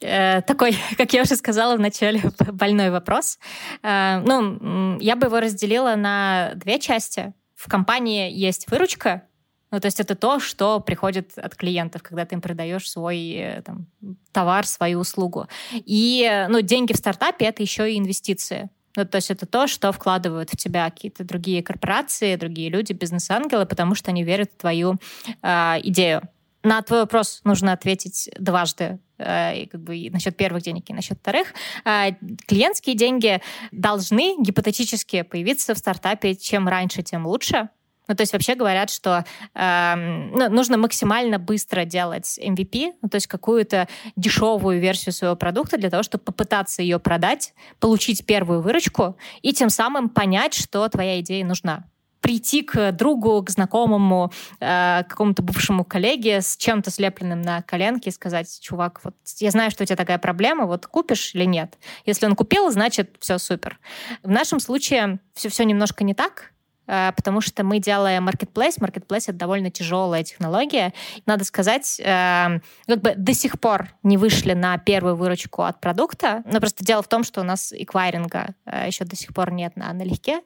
Э, 0.00 0.42
такой, 0.42 0.76
как 0.96 1.12
я 1.12 1.22
уже 1.22 1.36
сказала 1.36 1.76
в 1.76 1.80
начале, 1.80 2.22
больной 2.52 2.90
вопрос. 2.90 3.38
Ну, 3.82 4.98
я 5.00 5.16
бы 5.16 5.26
его 5.26 5.40
разделила 5.40 5.94
на 5.96 6.52
две 6.54 6.78
части. 6.78 7.32
В 7.54 7.68
компании 7.68 8.32
есть 8.32 8.70
выручка, 8.70 9.22
ну, 9.70 9.80
то 9.80 9.86
есть 9.86 10.00
это 10.00 10.14
то, 10.14 10.40
что 10.40 10.80
приходит 10.80 11.36
от 11.36 11.54
клиентов, 11.54 12.02
когда 12.02 12.24
ты 12.24 12.36
им 12.36 12.40
продаешь 12.40 12.88
свой 12.88 13.60
там, 13.64 13.86
товар, 14.32 14.66
свою 14.66 15.00
услугу. 15.00 15.46
И 15.72 16.46
ну, 16.48 16.62
деньги 16.62 16.94
в 16.94 16.96
стартапе— 16.96 17.44
это 17.46 17.62
еще 17.62 17.92
и 17.92 17.98
инвестиции. 17.98 18.70
Ну, 18.98 19.04
то 19.04 19.14
есть 19.14 19.30
это 19.30 19.46
то, 19.46 19.68
что 19.68 19.92
вкладывают 19.92 20.50
в 20.50 20.56
тебя 20.56 20.90
какие-то 20.90 21.22
другие 21.22 21.62
корпорации, 21.62 22.34
другие 22.34 22.68
люди, 22.68 22.92
бизнес-ангелы, 22.92 23.64
потому 23.64 23.94
что 23.94 24.10
они 24.10 24.24
верят 24.24 24.50
в 24.52 24.60
твою 24.60 24.96
э, 25.40 25.76
идею. 25.84 26.22
На 26.64 26.82
твой 26.82 27.02
вопрос 27.02 27.40
нужно 27.44 27.72
ответить 27.72 28.28
дважды, 28.36 28.98
э, 29.18 29.66
как 29.66 29.80
бы 29.80 29.96
и 29.96 30.10
насчет 30.10 30.36
первых 30.36 30.64
денег 30.64 30.90
и 30.90 30.92
насчет 30.92 31.16
вторых. 31.16 31.54
Э, 31.84 32.10
клиентские 32.48 32.96
деньги 32.96 33.40
должны 33.70 34.34
гипотетически 34.42 35.22
появиться 35.22 35.74
в 35.74 35.78
стартапе. 35.78 36.34
Чем 36.34 36.66
раньше, 36.66 37.04
тем 37.04 37.24
лучше. 37.24 37.68
Ну, 38.08 38.14
то 38.14 38.22
есть 38.22 38.32
вообще 38.32 38.54
говорят, 38.54 38.90
что 38.90 39.24
э, 39.54 39.94
ну, 39.94 40.48
нужно 40.48 40.78
максимально 40.78 41.38
быстро 41.38 41.84
делать 41.84 42.38
MVP, 42.42 42.94
ну, 43.02 43.08
то 43.08 43.16
есть 43.16 43.26
какую-то 43.26 43.86
дешевую 44.16 44.80
версию 44.80 45.12
своего 45.12 45.36
продукта 45.36 45.76
для 45.76 45.90
того, 45.90 46.02
чтобы 46.02 46.24
попытаться 46.24 46.82
ее 46.82 46.98
продать, 46.98 47.54
получить 47.78 48.26
первую 48.26 48.62
выручку 48.62 49.16
и 49.42 49.52
тем 49.52 49.70
самым 49.70 50.08
понять, 50.08 50.54
что 50.54 50.88
твоя 50.88 51.20
идея 51.20 51.44
нужна 51.44 51.84
прийти 52.20 52.62
к 52.62 52.92
другу, 52.92 53.42
к 53.42 53.50
знакомому, 53.50 54.32
э, 54.60 55.04
какому-то 55.08 55.42
бывшему 55.42 55.84
коллеге 55.84 56.40
с 56.40 56.56
чем-то 56.56 56.90
слепленным 56.90 57.42
на 57.42 57.62
коленке 57.62 58.10
и 58.10 58.12
сказать, 58.12 58.58
чувак, 58.60 59.00
вот 59.04 59.14
я 59.38 59.50
знаю, 59.50 59.70
что 59.70 59.84
у 59.84 59.86
тебя 59.86 59.96
такая 59.96 60.18
проблема, 60.18 60.66
вот 60.66 60.86
купишь 60.86 61.34
или 61.34 61.44
нет? 61.44 61.78
Если 62.06 62.26
он 62.26 62.34
купил, 62.34 62.70
значит, 62.70 63.16
все 63.20 63.38
супер. 63.38 63.78
В 64.22 64.30
нашем 64.30 64.60
случае 64.60 65.20
все, 65.34 65.48
все 65.48 65.64
немножко 65.64 66.04
не 66.04 66.14
так. 66.14 66.52
Э, 66.88 67.12
потому 67.14 67.40
что 67.40 67.62
мы 67.62 67.78
делаем 67.78 68.28
marketplace. 68.28 68.78
Marketplace— 68.80 69.24
это 69.28 69.34
довольно 69.34 69.70
тяжелая 69.70 70.24
технология. 70.24 70.92
Надо 71.26 71.44
сказать, 71.44 72.00
э, 72.00 72.60
как 72.86 73.00
бы 73.00 73.14
до 73.16 73.34
сих 73.34 73.60
пор 73.60 73.90
не 74.02 74.16
вышли 74.16 74.54
на 74.54 74.78
первую 74.78 75.14
выручку 75.14 75.62
от 75.62 75.80
продукта. 75.80 76.42
Но 76.50 76.58
просто 76.60 76.84
дело 76.84 77.02
в 77.02 77.08
том, 77.08 77.24
что 77.24 77.42
у 77.42 77.44
нас 77.44 77.72
эквайринга 77.72 78.54
э, 78.64 78.86
еще 78.86 79.04
до 79.04 79.14
сих 79.14 79.34
пор 79.34 79.52
нет 79.52 79.76
на 79.76 79.92
налегке. 79.92 80.40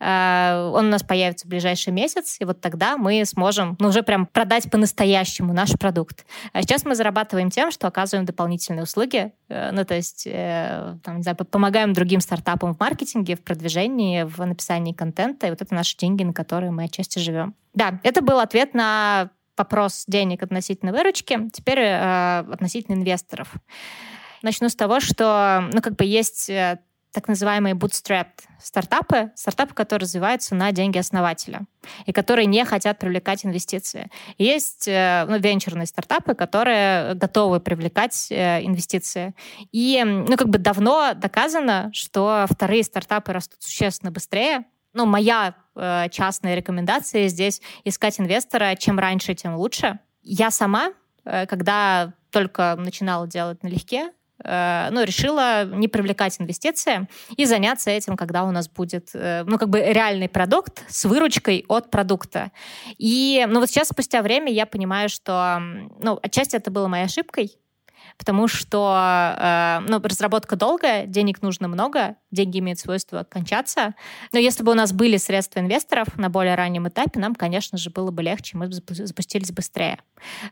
Он 0.00 0.86
у 0.86 0.88
нас 0.88 1.02
появится 1.02 1.46
в 1.46 1.50
ближайший 1.50 1.92
месяц, 1.92 2.36
и 2.40 2.44
вот 2.44 2.60
тогда 2.60 2.96
мы 2.96 3.24
сможем 3.24 3.76
ну, 3.78 3.88
уже 3.88 4.02
прям 4.02 4.26
продать 4.26 4.70
по-настоящему 4.70 5.52
наш 5.52 5.72
продукт. 5.72 6.26
А 6.52 6.62
сейчас 6.62 6.84
мы 6.84 6.94
зарабатываем 6.94 7.50
тем, 7.50 7.70
что 7.70 7.86
оказываем 7.86 8.26
дополнительные 8.26 8.82
услуги, 8.82 9.32
ну, 9.48 9.84
то 9.84 9.94
есть, 9.94 10.24
там, 10.24 11.16
не 11.16 11.22
знаю, 11.22 11.36
помогаем 11.36 11.92
другим 11.92 12.20
стартапам 12.20 12.74
в 12.74 12.80
маркетинге, 12.80 13.36
в 13.36 13.42
продвижении, 13.42 14.22
в 14.24 14.44
написании 14.44 14.92
контента, 14.92 15.46
и 15.46 15.50
вот 15.50 15.62
это 15.62 15.74
наш 15.74 15.83
наши 15.84 15.96
деньги, 15.98 16.22
на 16.22 16.32
которые 16.32 16.70
мы 16.70 16.84
отчасти 16.84 17.18
живем. 17.18 17.54
Да, 17.74 18.00
это 18.02 18.22
был 18.22 18.40
ответ 18.40 18.72
на 18.72 19.30
вопрос 19.56 20.04
денег 20.08 20.42
относительно 20.42 20.92
выручки. 20.92 21.50
Теперь 21.52 21.78
э, 21.78 22.38
относительно 22.50 22.96
инвесторов. 22.96 23.52
Начну 24.42 24.68
с 24.68 24.74
того, 24.74 25.00
что, 25.00 25.68
ну, 25.72 25.82
как 25.82 25.96
бы 25.96 26.04
есть 26.04 26.48
э, 26.48 26.78
так 27.12 27.28
называемые 27.28 27.74
bootstrapped 27.74 28.42
стартапы, 28.58 29.30
стартапы, 29.36 29.74
которые 29.74 30.04
развиваются 30.04 30.54
на 30.54 30.72
деньги 30.72 30.98
основателя 30.98 31.66
и 32.06 32.12
которые 32.12 32.46
не 32.46 32.64
хотят 32.64 32.98
привлекать 32.98 33.44
инвестиции. 33.44 34.10
есть 34.38 34.88
э, 34.88 35.26
ну, 35.28 35.38
венчурные 35.38 35.86
стартапы, 35.86 36.34
которые 36.34 37.14
готовы 37.14 37.60
привлекать 37.60 38.28
э, 38.30 38.64
инвестиции. 38.64 39.34
И 39.70 40.02
ну, 40.02 40.36
как 40.36 40.48
бы 40.48 40.58
давно 40.58 41.12
доказано, 41.14 41.90
что 41.92 42.46
вторые 42.50 42.82
стартапы 42.82 43.32
растут 43.32 43.62
существенно 43.62 44.10
быстрее, 44.10 44.64
ну, 44.94 45.06
моя 45.06 45.54
э, 45.76 46.08
частная 46.10 46.54
рекомендация 46.54 47.28
здесь 47.28 47.60
искать 47.84 48.20
инвестора 48.20 48.76
чем 48.76 48.98
раньше, 48.98 49.34
тем 49.34 49.56
лучше. 49.56 49.98
Я 50.22 50.50
сама, 50.50 50.92
э, 51.24 51.46
когда 51.46 52.14
только 52.30 52.76
начинала 52.76 53.26
делать 53.26 53.62
налегке, 53.62 54.12
э, 54.42 54.88
ну, 54.90 55.02
решила 55.02 55.64
не 55.64 55.88
привлекать 55.88 56.40
инвестиции 56.40 57.08
и 57.36 57.44
заняться 57.44 57.90
этим, 57.90 58.16
когда 58.16 58.44
у 58.44 58.50
нас 58.50 58.68
будет, 58.68 59.10
э, 59.14 59.44
ну, 59.46 59.58
как 59.58 59.68
бы 59.68 59.80
реальный 59.80 60.28
продукт 60.28 60.84
с 60.88 61.04
выручкой 61.04 61.64
от 61.68 61.90
продукта. 61.90 62.52
И, 62.96 63.44
ну, 63.48 63.60
вот 63.60 63.68
сейчас, 63.68 63.88
спустя 63.88 64.22
время, 64.22 64.52
я 64.52 64.66
понимаю, 64.66 65.08
что, 65.08 65.58
ну, 66.00 66.18
отчасти 66.22 66.56
это 66.56 66.70
было 66.70 66.88
моей 66.88 67.04
ошибкой, 67.04 67.52
потому 68.16 68.48
что 68.48 69.36
э, 69.38 69.80
ну, 69.88 70.00
разработка 70.00 70.56
долгая, 70.56 71.06
денег 71.06 71.42
нужно 71.42 71.68
много, 71.68 72.16
деньги 72.30 72.58
имеют 72.58 72.78
свойство 72.78 73.24
кончаться. 73.24 73.94
Но 74.32 74.38
если 74.38 74.62
бы 74.62 74.72
у 74.72 74.74
нас 74.74 74.92
были 74.92 75.16
средства 75.16 75.60
инвесторов 75.60 76.16
на 76.16 76.30
более 76.30 76.54
раннем 76.54 76.88
этапе, 76.88 77.20
нам, 77.20 77.34
конечно 77.34 77.78
же, 77.78 77.90
было 77.90 78.10
бы 78.10 78.22
легче, 78.22 78.56
мы 78.56 78.68
бы 78.68 78.72
запустились 78.72 79.52
быстрее. 79.52 79.98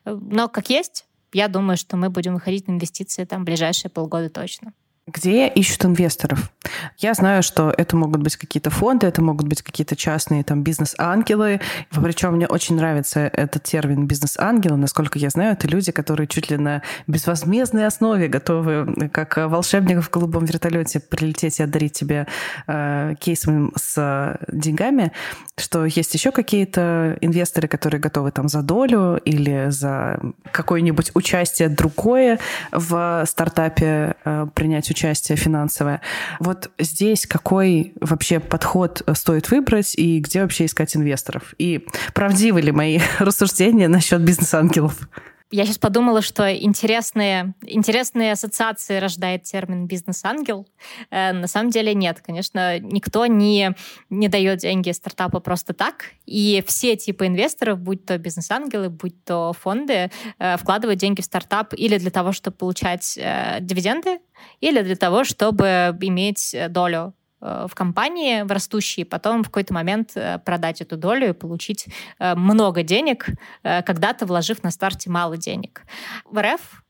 Но 0.05 0.49
как 0.49 0.71
есть, 0.71 1.07
я 1.33 1.49
думаю, 1.49 1.77
что 1.77 1.97
мы 1.97 2.11
будем 2.11 2.35
выходить 2.35 2.69
на 2.69 2.73
инвестиции 2.73 3.25
там 3.25 3.43
в 3.43 3.45
ближайшие 3.45 3.91
полгода 3.91 4.29
точно. 4.29 4.73
Где 5.09 5.49
ищут 5.49 5.85
инвесторов? 5.85 6.53
Я 6.99 7.15
знаю, 7.15 7.43
что 7.43 7.75
это 7.77 7.97
могут 7.97 8.23
быть 8.23 8.37
какие-то 8.37 8.71
фонды, 8.71 9.09
это 9.09 9.21
могут 9.21 9.49
быть 9.49 9.61
какие-то 9.61 9.97
частные 9.97 10.45
там 10.45 10.63
бизнес-ангелы. 10.63 11.61
Причем 11.91 12.35
мне 12.37 12.47
очень 12.47 12.77
нравится 12.77 13.29
этот 13.33 13.65
термин 13.65 14.07
бизнес-ангелы. 14.07 14.77
Насколько 14.77 15.19
я 15.19 15.31
знаю, 15.31 15.55
это 15.55 15.67
люди, 15.67 15.91
которые 15.91 16.29
чуть 16.29 16.51
ли 16.51 16.57
на 16.57 16.83
безвозмездной 17.09 17.89
основе 17.89 18.29
готовы, 18.29 19.11
как 19.13 19.39
волшебник 19.39 20.05
в 20.05 20.09
голубом 20.09 20.45
вертолете, 20.45 21.01
прилететь 21.01 21.59
и 21.59 21.65
одарить 21.65 21.95
тебе 21.95 22.29
э, 22.69 23.17
кейсом 23.19 23.73
с 23.75 24.39
деньгами. 24.53 25.11
Что 25.59 25.85
есть 25.85 26.15
еще 26.15 26.31
какие-то 26.31 27.19
инвесторы, 27.21 27.67
которые 27.67 28.01
готовы 28.01 28.31
там 28.31 28.49
за 28.49 28.63
долю 28.63 29.17
или 29.25 29.67
за 29.71 30.21
какое-нибудь 30.53 31.11
участие 31.15 31.69
другое 31.69 32.39
в 32.71 33.25
стартапе 33.27 34.15
э, 34.25 34.47
принять 34.55 34.92
участие 34.93 35.37
финансовое. 35.37 36.01
Вот 36.41 36.71
здесь 36.79 37.27
какой 37.27 37.93
вообще 38.01 38.41
подход 38.41 39.03
стоит 39.15 39.51
выбрать 39.51 39.95
и 39.97 40.21
где 40.21 40.43
вообще 40.43 40.67
искать 40.67 40.97
инвесторов? 40.97 41.55
И 41.59 41.87
правдивы 42.15 42.61
ли 42.61 42.73
мои 42.73 43.01
рассуждения 43.19 43.89
насчет 43.89 44.21
бизнес-ангелов? 44.23 45.09
Я 45.53 45.67
сейчас 45.67 45.77
подумала, 45.77 46.23
что 46.23 46.51
интересные, 46.51 47.53
интересные 47.61 48.33
ассоциации 48.33 48.97
рождает 48.97 49.43
термин 49.43 49.87
«бизнес-ангел». 49.87 50.67
Э, 51.11 51.33
на 51.33 51.47
самом 51.47 51.69
деле 51.69 51.93
нет. 51.93 52.23
Конечно, 52.25 52.79
никто 52.79 53.27
не, 53.27 53.77
не 54.09 54.29
дает 54.29 54.61
деньги 54.61 54.91
стартапу 54.93 55.41
просто 55.41 55.75
так. 55.75 56.07
И 56.25 56.65
все 56.67 56.97
типы 56.97 57.27
инвесторов, 57.27 57.79
будь 57.81 58.07
то 58.07 58.17
бизнес-ангелы, 58.17 58.89
будь 58.89 59.23
то 59.25 59.53
фонды, 59.53 60.11
э, 60.39 60.57
вкладывают 60.57 60.99
деньги 60.99 61.21
в 61.21 61.27
стартап 61.27 61.75
или 61.77 61.99
для 61.99 62.11
того, 62.11 62.33
чтобы 62.33 62.57
получать 62.57 63.19
э, 63.19 63.59
дивиденды, 63.61 64.21
или 64.61 64.81
для 64.81 64.97
того, 64.97 65.23
чтобы 65.23 65.95
иметь 66.01 66.57
долю 66.71 67.13
Э, 67.13 67.22
в 67.43 67.75
компании, 67.75 68.43
в 68.43 68.53
растущей, 68.53 69.05
потом 69.05 69.43
в 69.43 69.47
какой-то 69.47 69.75
момент 69.75 70.13
э, 70.15 70.39
продать 70.39 70.81
эту 70.81 70.97
долю 70.97 71.31
и 71.31 71.33
получить 71.33 71.87
э, 72.19 72.35
много 72.37 72.83
денег, 72.83 73.27
когда-то 73.63 74.27
вложив 74.27 74.63
на 74.63 74.71
старте 74.71 75.11
мало 75.11 75.37
денег. 75.37 75.83
В 76.25 76.41
РФ 76.41 76.85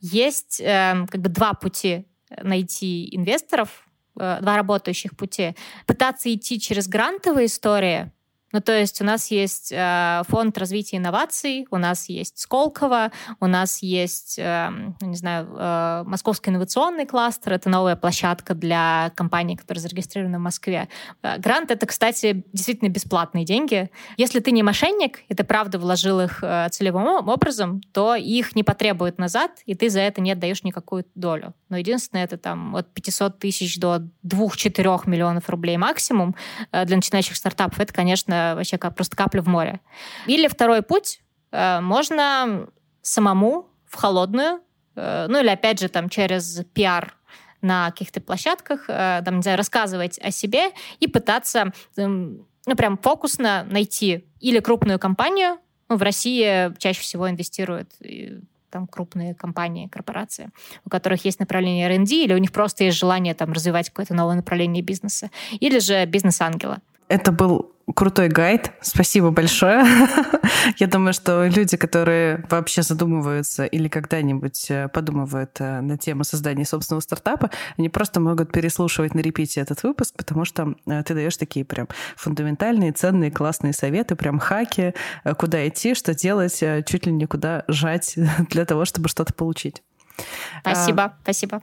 есть 0.00 0.62
как 0.62 1.20
бы 1.20 1.28
два 1.28 1.54
пути 1.54 2.06
найти 2.42 3.08
инвесторов, 3.16 3.86
два 4.14 4.56
работающих 4.56 5.16
пути. 5.16 5.56
Пытаться 5.86 6.32
идти 6.32 6.60
через 6.60 6.86
грантовые 6.88 7.46
истории, 7.46 8.12
ну, 8.52 8.60
то 8.60 8.78
есть 8.78 9.00
у 9.00 9.04
нас 9.04 9.30
есть 9.30 9.72
э, 9.72 10.22
фонд 10.28 10.56
развития 10.56 10.98
инноваций, 10.98 11.66
у 11.70 11.78
нас 11.78 12.08
есть 12.08 12.38
Сколково, 12.38 13.10
у 13.40 13.46
нас 13.46 13.82
есть, 13.82 14.38
э, 14.38 14.68
не 15.00 15.16
знаю, 15.16 15.48
э, 15.52 16.04
Московский 16.06 16.50
инновационный 16.50 17.06
кластер, 17.06 17.54
это 17.54 17.68
новая 17.68 17.96
площадка 17.96 18.54
для 18.54 19.10
компаний, 19.16 19.56
которые 19.56 19.82
зарегистрированы 19.82 20.38
в 20.38 20.42
Москве. 20.42 20.88
Э, 21.22 21.38
грант— 21.38 21.70
это, 21.72 21.86
кстати, 21.86 22.44
действительно 22.52 22.88
бесплатные 22.88 23.44
деньги. 23.44 23.90
Если 24.16 24.38
ты 24.38 24.52
не 24.52 24.62
мошенник, 24.62 25.20
и 25.28 25.34
ты 25.34 25.42
правда 25.42 25.78
вложил 25.78 26.20
их 26.20 26.38
э, 26.42 26.68
целевым 26.70 27.28
образом, 27.28 27.80
то 27.92 28.14
их 28.14 28.54
не 28.54 28.62
потребуют 28.62 29.18
назад, 29.18 29.50
и 29.66 29.74
ты 29.74 29.90
за 29.90 30.00
это 30.00 30.20
не 30.20 30.32
отдаешь 30.32 30.62
никакую 30.62 31.04
долю. 31.14 31.52
Но 31.68 31.78
единственное, 31.78 32.24
это 32.24 32.38
там 32.38 32.76
от 32.76 32.92
500 32.94 33.40
тысяч 33.40 33.78
до 33.78 34.02
2-4 34.24 35.00
миллионов 35.06 35.48
рублей 35.48 35.76
максимум 35.76 36.36
э, 36.70 36.84
для 36.84 36.96
начинающих 36.96 37.36
стартапов. 37.36 37.80
Это, 37.80 37.92
конечно, 37.92 38.35
вообще 38.54 38.78
как 38.78 38.94
просто 38.94 39.16
капля 39.16 39.42
в 39.42 39.48
море. 39.48 39.80
Или 40.26 40.48
второй 40.48 40.82
путь, 40.82 41.20
э, 41.52 41.80
можно 41.80 42.68
самому 43.02 43.68
в 43.86 43.96
холодную, 43.96 44.60
э, 44.96 45.26
ну 45.28 45.40
или 45.40 45.48
опять 45.48 45.80
же 45.80 45.88
там 45.88 46.08
через 46.08 46.64
пиар 46.74 47.16
на 47.62 47.90
каких-то 47.90 48.20
площадках, 48.20 48.84
э, 48.88 49.22
там, 49.24 49.36
не 49.36 49.42
знаю, 49.42 49.58
рассказывать 49.58 50.18
о 50.18 50.30
себе 50.30 50.70
и 51.00 51.06
пытаться 51.06 51.72
эм, 51.96 52.46
ну, 52.66 52.76
прям 52.76 52.98
фокусно 52.98 53.66
найти 53.70 54.24
или 54.40 54.60
крупную 54.60 54.98
компанию, 54.98 55.58
ну, 55.88 55.96
в 55.96 56.02
России 56.02 56.76
чаще 56.78 57.00
всего 57.00 57.30
инвестируют 57.30 57.92
там 58.70 58.86
крупные 58.86 59.34
компании, 59.34 59.86
корпорации, 59.86 60.50
у 60.84 60.90
которых 60.90 61.24
есть 61.24 61.40
направление 61.40 61.86
R&D, 61.86 62.24
или 62.24 62.34
у 62.34 62.38
них 62.38 62.52
просто 62.52 62.84
есть 62.84 62.98
желание 62.98 63.34
там 63.34 63.52
развивать 63.52 63.88
какое-то 63.88 64.14
новое 64.14 64.34
направление 64.34 64.82
бизнеса, 64.82 65.30
или 65.52 65.78
же 65.78 66.04
бизнес-ангела. 66.04 66.78
Это 67.08 67.32
был 67.32 67.72
крутой 67.94 68.28
гайд. 68.28 68.72
Спасибо 68.80 69.30
большое. 69.30 69.84
Я 70.78 70.86
думаю, 70.86 71.12
что 71.12 71.46
люди, 71.46 71.76
которые 71.76 72.44
вообще 72.50 72.82
задумываются 72.82 73.64
или 73.64 73.88
когда-нибудь 73.88 74.70
э, 74.70 74.88
подумывают 74.88 75.56
э, 75.60 75.80
на 75.80 75.96
тему 75.96 76.24
создания 76.24 76.64
собственного 76.64 77.00
стартапа, 77.00 77.50
они 77.78 77.88
просто 77.88 78.18
могут 78.20 78.50
переслушивать 78.52 79.14
на 79.14 79.20
репите 79.20 79.60
этот 79.60 79.82
выпуск, 79.84 80.14
потому 80.16 80.44
что 80.44 80.74
э, 80.86 81.02
ты 81.04 81.14
даешь 81.14 81.36
такие 81.36 81.64
прям 81.64 81.88
фундаментальные, 82.16 82.92
ценные, 82.92 83.30
классные 83.30 83.72
советы, 83.72 84.16
прям 84.16 84.40
хаки, 84.40 84.94
куда 85.38 85.66
идти, 85.68 85.94
что 85.94 86.14
делать, 86.14 86.58
чуть 86.86 87.06
ли 87.06 87.12
не 87.12 87.26
куда 87.26 87.64
жать 87.68 88.14
для 88.50 88.64
того, 88.64 88.84
чтобы 88.84 89.08
что-то 89.08 89.32
получить. 89.32 89.82
Спасибо, 90.60 91.02
а, 91.04 91.16
спасибо. 91.22 91.62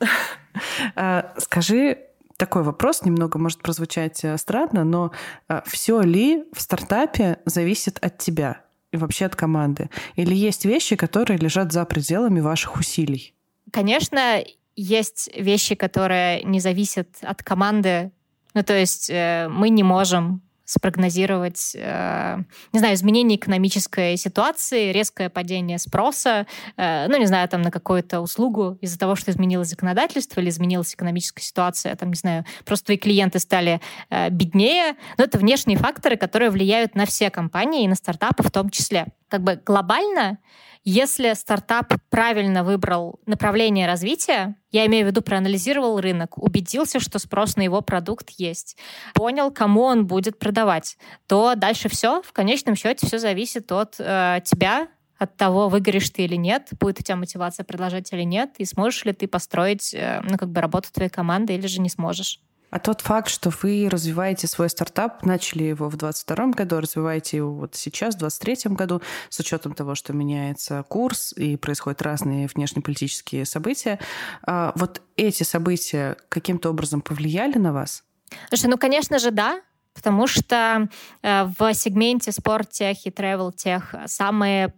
Скажи, 1.38 1.98
такой 2.40 2.62
вопрос 2.62 3.04
немного 3.04 3.38
может 3.38 3.60
прозвучать 3.62 4.24
э, 4.24 4.38
странно, 4.38 4.82
но 4.84 5.12
э, 5.48 5.60
все 5.66 6.00
ли 6.00 6.44
в 6.52 6.60
стартапе 6.60 7.38
зависит 7.44 7.98
от 8.00 8.16
тебя 8.16 8.62
и 8.92 8.96
вообще 8.96 9.26
от 9.26 9.36
команды? 9.36 9.90
Или 10.16 10.34
есть 10.34 10.64
вещи, 10.64 10.96
которые 10.96 11.38
лежат 11.38 11.70
за 11.70 11.84
пределами 11.84 12.40
ваших 12.40 12.76
усилий? 12.76 13.34
Конечно, 13.70 14.42
есть 14.74 15.30
вещи, 15.36 15.74
которые 15.74 16.42
не 16.42 16.60
зависят 16.60 17.08
от 17.20 17.42
команды. 17.42 18.10
Ну, 18.54 18.62
то 18.62 18.72
есть 18.74 19.10
э, 19.10 19.48
мы 19.50 19.68
не 19.68 19.82
можем 19.82 20.40
спрогнозировать, 20.70 21.72
э, 21.74 22.38
не 22.72 22.78
знаю, 22.78 22.94
изменение 22.94 23.36
экономической 23.36 24.16
ситуации, 24.16 24.92
резкое 24.92 25.28
падение 25.28 25.78
спроса, 25.78 26.46
э, 26.76 27.08
ну, 27.08 27.18
не 27.18 27.26
знаю, 27.26 27.48
там, 27.48 27.62
на 27.62 27.72
какую-то 27.72 28.20
услугу 28.20 28.78
из-за 28.80 28.96
того, 28.96 29.16
что 29.16 29.32
изменилось 29.32 29.68
законодательство 29.68 30.40
или 30.40 30.48
изменилась 30.48 30.94
экономическая 30.94 31.42
ситуация, 31.42 31.96
там, 31.96 32.10
не 32.10 32.14
знаю, 32.14 32.44
просто 32.64 32.86
твои 32.86 32.98
клиенты 32.98 33.40
стали 33.40 33.80
э, 34.10 34.30
беднее. 34.30 34.94
Но 35.18 35.24
это 35.24 35.38
внешние 35.38 35.76
факторы, 35.76 36.16
которые 36.16 36.50
влияют 36.50 36.94
на 36.94 37.04
все 37.04 37.30
компании 37.30 37.84
и 37.84 37.88
на 37.88 37.96
стартапы 37.96 38.44
в 38.44 38.50
том 38.52 38.70
числе. 38.70 39.08
Как 39.28 39.42
бы 39.42 39.60
глобально 39.64 40.38
если 40.84 41.34
стартап 41.34 41.92
правильно 42.08 42.64
выбрал 42.64 43.20
направление 43.26 43.86
развития, 43.86 44.56
я 44.70 44.86
имею 44.86 45.06
в 45.06 45.08
виду, 45.10 45.20
проанализировал 45.20 46.00
рынок, 46.00 46.38
убедился, 46.38 47.00
что 47.00 47.18
спрос 47.18 47.56
на 47.56 47.62
его 47.62 47.82
продукт 47.82 48.30
есть, 48.30 48.76
понял, 49.14 49.50
кому 49.50 49.82
он 49.82 50.06
будет 50.06 50.38
продавать, 50.38 50.96
то 51.26 51.54
дальше 51.54 51.88
все, 51.88 52.22
в 52.22 52.32
конечном 52.32 52.76
счете, 52.76 53.06
все 53.06 53.18
зависит 53.18 53.70
от 53.72 53.96
э, 53.98 54.40
тебя, 54.44 54.88
от 55.18 55.36
того, 55.36 55.68
выгоришь 55.68 56.08
ты 56.08 56.22
или 56.22 56.36
нет, 56.36 56.68
будет 56.80 57.00
у 57.00 57.02
тебя 57.02 57.16
мотивация 57.16 57.64
продолжать 57.64 58.10
или 58.12 58.22
нет, 58.22 58.54
и 58.56 58.64
сможешь 58.64 59.04
ли 59.04 59.12
ты 59.12 59.28
построить 59.28 59.92
э, 59.92 60.22
ну, 60.24 60.38
как 60.38 60.48
бы 60.48 60.62
работу 60.62 60.90
твоей 60.90 61.10
команды 61.10 61.54
или 61.54 61.66
же 61.66 61.82
не 61.82 61.90
сможешь. 61.90 62.40
А 62.70 62.78
тот 62.78 63.00
факт, 63.00 63.28
что 63.28 63.50
вы 63.62 63.88
развиваете 63.90 64.46
свой 64.46 64.70
стартап, 64.70 65.24
начали 65.24 65.64
его 65.64 65.88
в 65.88 65.96
2022 65.96 66.46
году, 66.52 66.80
развиваете 66.80 67.38
его 67.38 67.52
вот 67.52 67.74
сейчас, 67.74 68.14
в 68.14 68.18
2023 68.18 68.74
году, 68.76 69.02
с 69.28 69.38
учетом 69.40 69.74
того, 69.74 69.94
что 69.94 70.12
меняется 70.12 70.84
курс 70.88 71.32
и 71.32 71.56
происходят 71.56 72.02
разные 72.02 72.48
внешнеполитические 72.52 73.44
события. 73.44 73.98
А 74.46 74.72
вот 74.76 75.02
эти 75.16 75.42
события 75.42 76.16
каким-то 76.28 76.70
образом 76.70 77.00
повлияли 77.00 77.58
на 77.58 77.72
вас? 77.72 78.04
Слушай, 78.48 78.66
ну, 78.66 78.78
конечно 78.78 79.18
же, 79.18 79.30
да, 79.30 79.60
потому 79.94 80.26
что 80.26 80.88
э, 81.22 81.44
в 81.58 81.74
сегменте 81.74 82.32
спорттех 82.32 83.06
и 83.06 83.10
travel-тех 83.10 83.94
самые 84.06 84.72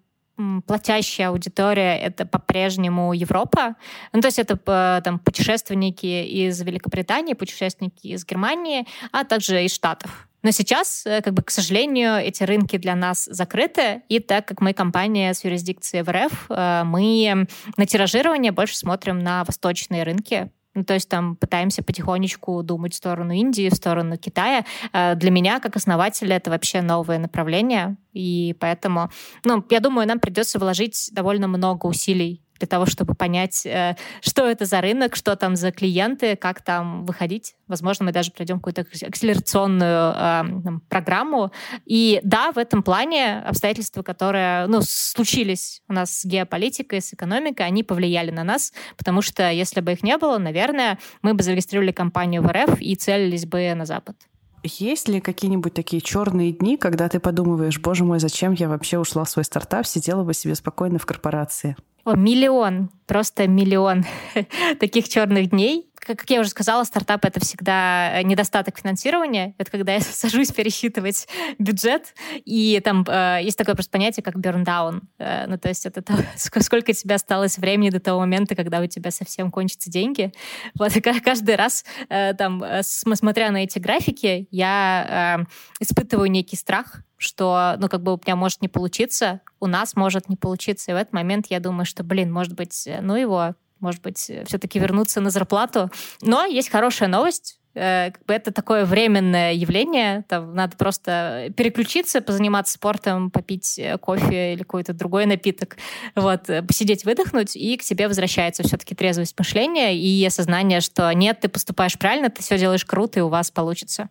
платящая 0.67 1.29
аудитория— 1.29 1.97
это 2.03 2.27
по-прежнему 2.27 3.13
Европа. 3.13 3.77
Ну, 4.13 4.21
то 4.21 4.29
есть 4.29 4.39
это 4.39 5.01
там, 5.05 5.19
путешественники 5.19 6.07
из 6.07 6.61
Великобритании, 6.63 7.35
путешественники 7.35 8.09
из 8.09 8.25
Германии, 8.25 8.87
а 9.13 9.25
также 9.25 9.65
из 9.65 9.75
Штатов. 9.75 10.29
Но 10.43 10.51
сейчас, 10.51 11.07
э, 11.07 11.21
как 11.23 11.35
бы, 11.35 11.43
к 11.43 11.51
сожалению, 11.51 12.17
эти 12.17 12.43
рынки 12.43 12.77
для 12.77 12.97
нас 12.97 13.27
закрыты, 13.31 14.03
и 14.09 14.19
так 14.19 14.47
как 14.47 14.61
мы 14.61 14.73
компания 14.73 15.33
с 15.35 15.45
юрисдикцией 15.45 16.03
в 16.03 16.11
РФ, 16.11 16.47
э, 16.51 16.83
мы 16.85 17.47
на 17.77 17.87
тиражирование 17.87 18.51
больше 18.51 18.77
смотрим 18.77 19.21
на 19.21 19.45
восточные 19.45 20.03
рынки, 20.03 20.51
ну, 20.75 20.85
то 20.85 20.95
есть 20.95 21.09
там 21.09 21.37
пытаемся 21.37 21.83
потихонечку 21.83 22.63
думать 22.63 22.95
в 22.95 22.97
сторону 22.97 23.33
Индии, 23.33 23.69
в 23.69 23.75
сторону 23.75 24.17
Китая. 24.17 24.65
Э, 24.93 25.15
для 25.15 25.31
меня, 25.31 25.61
как 25.61 25.77
основателя, 25.77 26.37
это 26.37 26.51
вообще 26.51 26.81
новое 26.81 27.19
направление. 27.19 27.97
И 28.13 28.57
поэтому, 28.59 29.11
ну, 29.45 29.65
я 29.71 29.81
думаю, 29.81 30.09
нам 30.09 30.21
придется 30.21 30.59
вложить 30.59 31.11
довольно 31.13 31.49
много 31.49 31.87
усилий 31.87 32.43
для 32.63 32.69
того, 32.69 32.87
чтобы 32.87 33.15
понять, 33.15 33.67
э, 33.67 33.97
что 34.21 34.47
это 34.47 34.67
за 34.67 34.81
рынок, 34.81 35.17
что 35.17 35.35
там 35.35 35.57
за 35.57 35.73
клиенты, 35.73 36.37
как 36.37 36.63
там 36.63 37.05
выходить. 37.05 37.57
Возможно, 37.67 38.05
мы 38.05 38.13
даже 38.13 38.31
пройдем 38.31 38.61
какую-то 38.61 38.83
акселерационную 38.83 40.15
э, 40.17 40.79
программу. 40.89 41.51
И 41.85 42.21
да, 42.23 42.53
в 42.53 42.59
этом 42.59 42.85
плане 42.85 43.41
обстоятельства, 43.41 44.03
которые 44.03 44.69
ну, 44.69 44.81
случились 44.83 45.83
у 45.89 45.93
нас 45.93 46.21
с 46.21 46.25
геополитикой, 46.25 47.01
с 47.01 47.13
экономикой, 47.13 47.67
они 47.67 47.83
повлияли 47.83 48.31
на 48.31 48.45
нас, 48.45 48.73
потому 48.97 49.23
что 49.23 49.51
если 49.51 49.81
бы 49.81 49.93
их 49.93 50.05
не 50.05 50.17
было, 50.17 50.39
наверное, 50.39 51.01
мы 51.23 51.35
бы 51.35 51.43
зарегистрировали 51.43 51.91
компанию 51.91 52.43
в 52.43 52.47
РФ 52.47 52.81
и 52.81 52.95
целились 52.95 53.45
бы 53.45 53.75
на 53.75 53.87
Запад. 53.87 54.17
Есть 54.65 55.09
ли 55.09 55.21
какие-нибудь 55.21 55.75
такие 55.75 56.01
черные 56.01 56.53
дни, 56.53 56.77
когда 56.77 57.09
ты 57.09 57.19
подумываешь, 57.19 57.81
боже 57.81 58.05
мой, 58.05 58.21
зачем 58.21 58.53
я 58.53 58.69
вообще 58.69 58.99
ушла 58.99 59.25
в 59.25 59.31
свой 59.31 59.45
стартап, 59.45 59.87
сидела 59.87 60.23
бы 60.23 60.35
себе 60.35 60.55
спокойно 60.55 60.99
в 60.99 61.07
корпорации? 61.07 61.77
О, 62.05 62.15
миллион, 62.15 62.91
просто 63.07 63.47
миллион 63.49 64.05
таких 64.81 65.09
черных 65.09 65.51
дней. 65.51 65.92
Как 66.05 66.29
я 66.31 66.41
уже 66.41 66.51
сказала, 66.51 66.83
стартап— 66.83 67.25
это 67.27 67.39
всегда 67.39 68.19
э, 68.19 68.23
недостаток 68.23 68.79
финансирования. 68.79 69.55
Это 69.59 69.71
когда 69.71 69.95
я 69.95 70.01
сажусь 70.01 70.51
пересчитывать 70.51 71.29
бюджет, 71.59 72.15
и 72.45 72.81
там 72.85 73.05
э, 73.09 73.41
есть 73.43 73.57
такое 73.57 73.77
просто 73.77 73.93
понятие, 73.93 74.25
как 74.25 74.37
берндаун. 74.37 75.03
Э, 75.19 75.47
ну, 75.47 75.59
то 75.59 75.69
есть 75.69 75.87
это 75.87 76.03
то, 76.03 76.15
сколько 76.37 76.93
тебе 76.93 77.15
осталось 77.15 77.57
времени 77.57 77.91
до 77.91 78.01
того 78.01 78.21
момента, 78.21 78.57
когда 78.57 78.81
у 78.81 78.87
тебя 78.87 79.11
совсем 79.13 79.51
кончатся 79.51 79.91
деньги. 79.91 80.33
Вот, 80.75 80.97
и 80.97 81.01
каждый 81.01 81.55
раз, 81.55 81.85
э, 82.09 82.35
там, 82.35 82.63
э, 82.63 82.83
смотря 82.83 83.51
на 83.51 83.59
эти 83.59 83.79
графики, 83.79 84.49
я 84.51 85.39
э, 85.39 85.45
испытываю 85.81 86.31
некий 86.31 86.57
страх, 86.57 87.03
что, 87.17 87.77
ну, 87.79 87.89
как 87.89 88.03
бы 88.03 88.15
у 88.15 88.21
меня 88.25 88.35
может 88.35 88.63
не 88.63 88.69
получиться, 88.69 89.41
у 89.61 89.67
нас 89.67 89.95
может 89.95 90.29
не 90.29 90.37
получиться. 90.37 90.91
И 90.91 90.95
в 90.95 90.97
этот 90.97 91.13
момент 91.13 91.47
я 91.51 91.61
думаю, 91.61 91.87
что, 91.87 92.03
блин, 92.03 92.33
может 92.33 92.55
быть, 92.55 92.87
э, 92.87 93.01
ну 93.01 93.15
его, 93.15 93.55
может 93.83 94.01
быть, 94.01 94.31
э, 94.31 94.45
все-таки 94.47 94.79
вернуться 94.79 95.21
на 95.21 95.31
зарплату. 95.31 95.91
Но 96.23 96.45
есть 96.45 96.71
хорошая 96.71 97.09
новость. 97.09 97.59
Э, 97.75 98.11
это 98.27 98.53
такое 98.53 98.87
временное 98.87 99.53
явление. 99.53 100.25
Там 100.29 100.55
надо 100.55 100.77
просто 100.77 101.53
переключиться, 101.57 102.21
позаниматься 102.21 102.75
спортом, 102.75 103.31
попить 103.31 103.81
кофе 104.01 104.55
или 104.55 104.63
какой-то 104.63 104.95
другой 104.95 105.27
напиток, 105.27 105.77
вот, 106.15 106.47
посидеть, 106.67 107.05
выдохнуть, 107.05 107.57
и 107.57 107.77
к 107.77 107.83
тебе 107.83 108.09
возвращается 108.09 108.63
все-таки 108.63 108.95
трезвость 108.95 109.39
мышления 109.39 109.97
и 109.97 110.25
осознание, 110.25 110.81
что 110.81 111.13
нет, 111.13 111.41
ты 111.41 111.49
поступаешь 111.49 111.99
правильно, 111.99 112.31
ты 112.31 112.43
все 112.43 112.59
делаешь 112.59 112.85
круто, 112.85 113.19
и 113.19 113.23
у 113.23 113.29
вас 113.29 113.51
получится. 113.51 114.09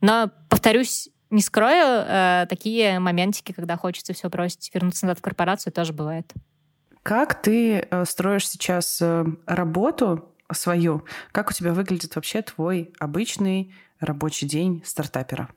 Но, 0.00 0.30
повторюсь, 0.48 1.08
не 1.34 1.42
скрою, 1.42 2.04
э, 2.06 2.46
такие 2.48 3.00
моментики, 3.00 3.52
когда 3.52 3.76
хочется 3.76 4.12
все 4.14 4.28
бросить, 4.28 4.70
вернуться 4.72 5.06
назад 5.06 5.18
в 5.18 5.22
корпорацию, 5.22 5.72
тоже 5.72 5.92
бывает. 5.92 6.32
Как 7.04 7.42
ты 7.42 7.80
э, 7.80 8.04
строишь 8.06 8.48
сейчас 8.48 8.98
э, 9.02 9.26
работу 9.44 10.34
свою? 10.50 11.04
Как 11.32 11.50
у 11.50 11.52
тебя 11.52 11.74
выглядит 11.74 12.16
вообще 12.16 12.40
твой 12.40 12.94
обычный 12.98 13.74
рабочий 14.00 14.46
день 14.46 14.82
стартапера? 14.86 15.50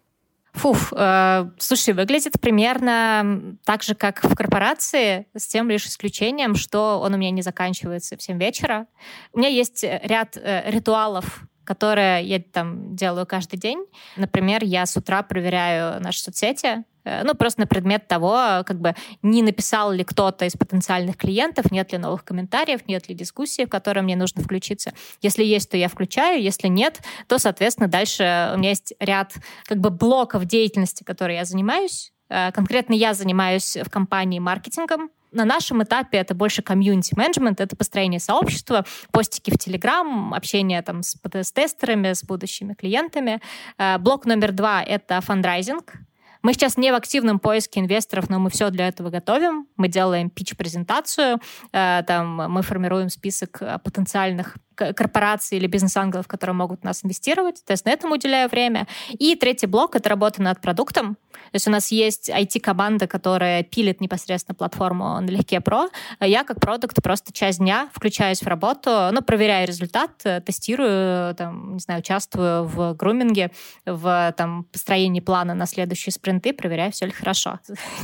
Фуф, 0.52 0.92
э, 0.94 1.50
слушай, 1.58 1.94
выглядит 1.94 2.34
примерно 2.42 3.56
так 3.64 3.82
же, 3.82 3.96
как 3.96 4.26
в 4.26 4.36
корпорации, 4.36 5.28
с 5.34 5.48
тем 5.48 5.70
лишь 5.70 5.86
исключением, 5.86 6.54
что 6.54 7.00
он 7.00 7.14
у 7.14 7.18
меня 7.18 7.32
не 7.32 7.42
заканчивается 7.42 8.18
в 8.18 8.22
7 8.22 8.38
вечера. 8.38 8.86
У 9.32 9.40
меня 9.40 9.48
есть 9.48 9.86
ряд 9.86 10.36
э, 10.36 10.70
ритуалов, 10.70 11.44
которое 11.68 12.22
я 12.22 12.40
там 12.40 12.96
делаю 12.96 13.26
каждый 13.26 13.58
день. 13.58 13.86
Например, 14.16 14.64
я 14.64 14.86
с 14.86 14.96
утра 14.96 15.22
проверяю 15.22 16.02
наши 16.02 16.22
соцсети, 16.22 16.86
э, 17.04 17.24
ну, 17.26 17.36
просто 17.36 17.60
на 17.60 17.68
предмет 17.68 18.08
того, 18.08 18.64
как 18.66 18.80
бы, 18.80 18.96
не 19.22 19.44
написал 19.44 19.92
ли 19.92 20.06
кто-то 20.06 20.46
из 20.46 20.54
потенциальных 20.54 21.18
клиентов, 21.18 21.70
нет 21.70 21.92
ли 21.92 21.98
новых 21.98 22.24
комментариев, 22.24 22.88
нет 22.88 23.10
ли 23.10 23.16
дискуссии, 23.16 23.66
в 23.66 23.70
которые 23.70 24.02
мне 24.02 24.16
нужно 24.16 24.42
включиться. 24.42 24.94
Если 25.22 25.44
есть, 25.44 25.70
то 25.70 25.76
я 25.76 25.90
включаю, 25.90 26.42
если 26.42 26.70
нет, 26.70 27.02
то, 27.28 27.38
соответственно, 27.38 27.90
дальше 27.90 28.52
у 28.56 28.58
меня 28.58 28.70
есть 28.70 28.94
ряд, 29.02 29.34
как 29.66 29.80
бы, 29.80 29.90
блоков 29.90 30.46
деятельности, 30.46 31.04
которые 31.04 31.40
я 31.40 31.44
занимаюсь. 31.44 32.14
Э, 32.30 32.54
конкретно 32.54 32.94
я 32.94 33.14
занимаюсь 33.14 33.76
в 33.76 33.90
компании 33.90 34.40
маркетингом, 34.40 35.10
на 35.38 35.46
нашем 35.46 35.84
этапе 35.84 36.18
это 36.18 36.36
больше 36.36 36.62
комьюнити-менеджмент, 36.62 37.62
это 37.62 37.76
построение 37.76 38.20
сообщества, 38.20 38.86
постики 39.12 39.52
в 39.52 39.58
Телеграм, 39.58 40.34
общение 40.34 40.82
там 40.82 41.04
с, 41.04 41.16
с 41.16 41.52
тестерами, 41.52 42.14
с 42.14 42.24
будущими 42.24 42.74
клиентами. 42.74 43.40
Э, 43.78 43.98
блок 44.00 44.26
номер 44.26 44.52
два— 44.52 44.84
это 44.86 45.22
фандрайзинг. 45.22 45.94
Мы 46.42 46.54
сейчас 46.54 46.78
не 46.78 46.92
в 46.92 46.96
активном 46.96 47.40
поиске 47.40 47.80
инвесторов, 47.80 48.30
но 48.30 48.40
мы 48.40 48.50
все 48.50 48.70
для 48.70 48.88
этого 48.88 49.10
готовим. 49.10 49.68
Мы 49.76 49.88
делаем 49.88 50.30
пич-презентацию, 50.30 51.40
э, 51.72 52.04
там 52.06 52.52
мы 52.52 52.62
формируем 52.62 53.10
список 53.10 53.62
э, 53.62 53.80
потенциальных 53.84 54.58
корпораций 54.78 55.58
или 55.58 55.68
бизнес-ангелов, 55.68 56.28
которые 56.28 56.56
могут 56.56 56.82
в 56.82 56.84
нас 56.84 57.04
инвестировать. 57.04 57.64
То 57.66 57.72
есть 57.72 57.86
на 57.86 57.90
этом 57.90 58.12
уделяю 58.12 58.50
время. 58.50 58.88
И 59.10 59.36
третий 59.36 59.68
блок— 59.68 59.96
это 59.98 60.10
работа 60.10 60.42
над 60.42 60.62
продуктом. 60.62 61.16
То 61.32 61.56
есть 61.56 61.68
у 61.68 61.72
нас 61.72 61.92
есть 61.92 62.30
IT-команда, 62.30 63.08
которая 63.08 63.64
пилит 63.64 64.02
непосредственно 64.02 64.56
платформу 64.56 65.20
налегке 65.22 65.62
про. 65.62 65.88
Я 66.20 66.44
как 66.44 66.60
продукт 66.60 67.02
просто 67.02 67.32
часть 67.32 67.60
дня 67.60 67.90
включаюсь 67.94 68.42
в 68.42 68.48
работу, 68.48 69.10
ну, 69.12 69.22
проверяю 69.22 69.68
результат, 69.68 70.18
тестирую, 70.46 71.36
там, 71.36 71.74
не 71.74 71.80
знаю, 71.80 72.00
участвую 72.00 72.66
в 72.66 72.94
груминге, 72.94 73.52
в 73.86 74.34
там, 74.38 74.66
построении 74.66 75.20
плана 75.20 75.54
на 75.54 75.66
следующие 75.66 76.14
спринты, 76.14 76.54
проверяю, 76.54 76.92
все 76.92 77.06
ли 77.06 77.12
хорошо. 77.12 77.60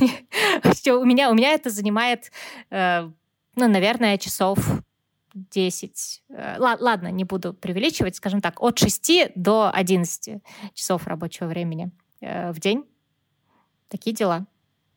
У 0.86 1.04
меня, 1.04 1.52
это 1.52 1.70
занимает, 1.70 2.30
э, 2.70 3.08
ну, 3.56 3.68
наверное, 3.68 4.18
часов 4.18 4.58
10, 5.34 6.22
э, 6.30 6.56
ладно, 6.58 7.10
не 7.10 7.24
буду 7.24 7.52
преувеличивать, 7.54 8.16
скажем 8.16 8.40
так, 8.40 8.62
от 8.62 8.78
6 8.78 9.32
до 9.34 9.70
11 9.70 10.42
часов 10.74 11.06
рабочего 11.06 11.46
времени 11.46 11.90
э, 12.20 12.52
в 12.52 12.60
день. 12.60 12.84
Такие 13.88 14.14
дела. 14.14 14.46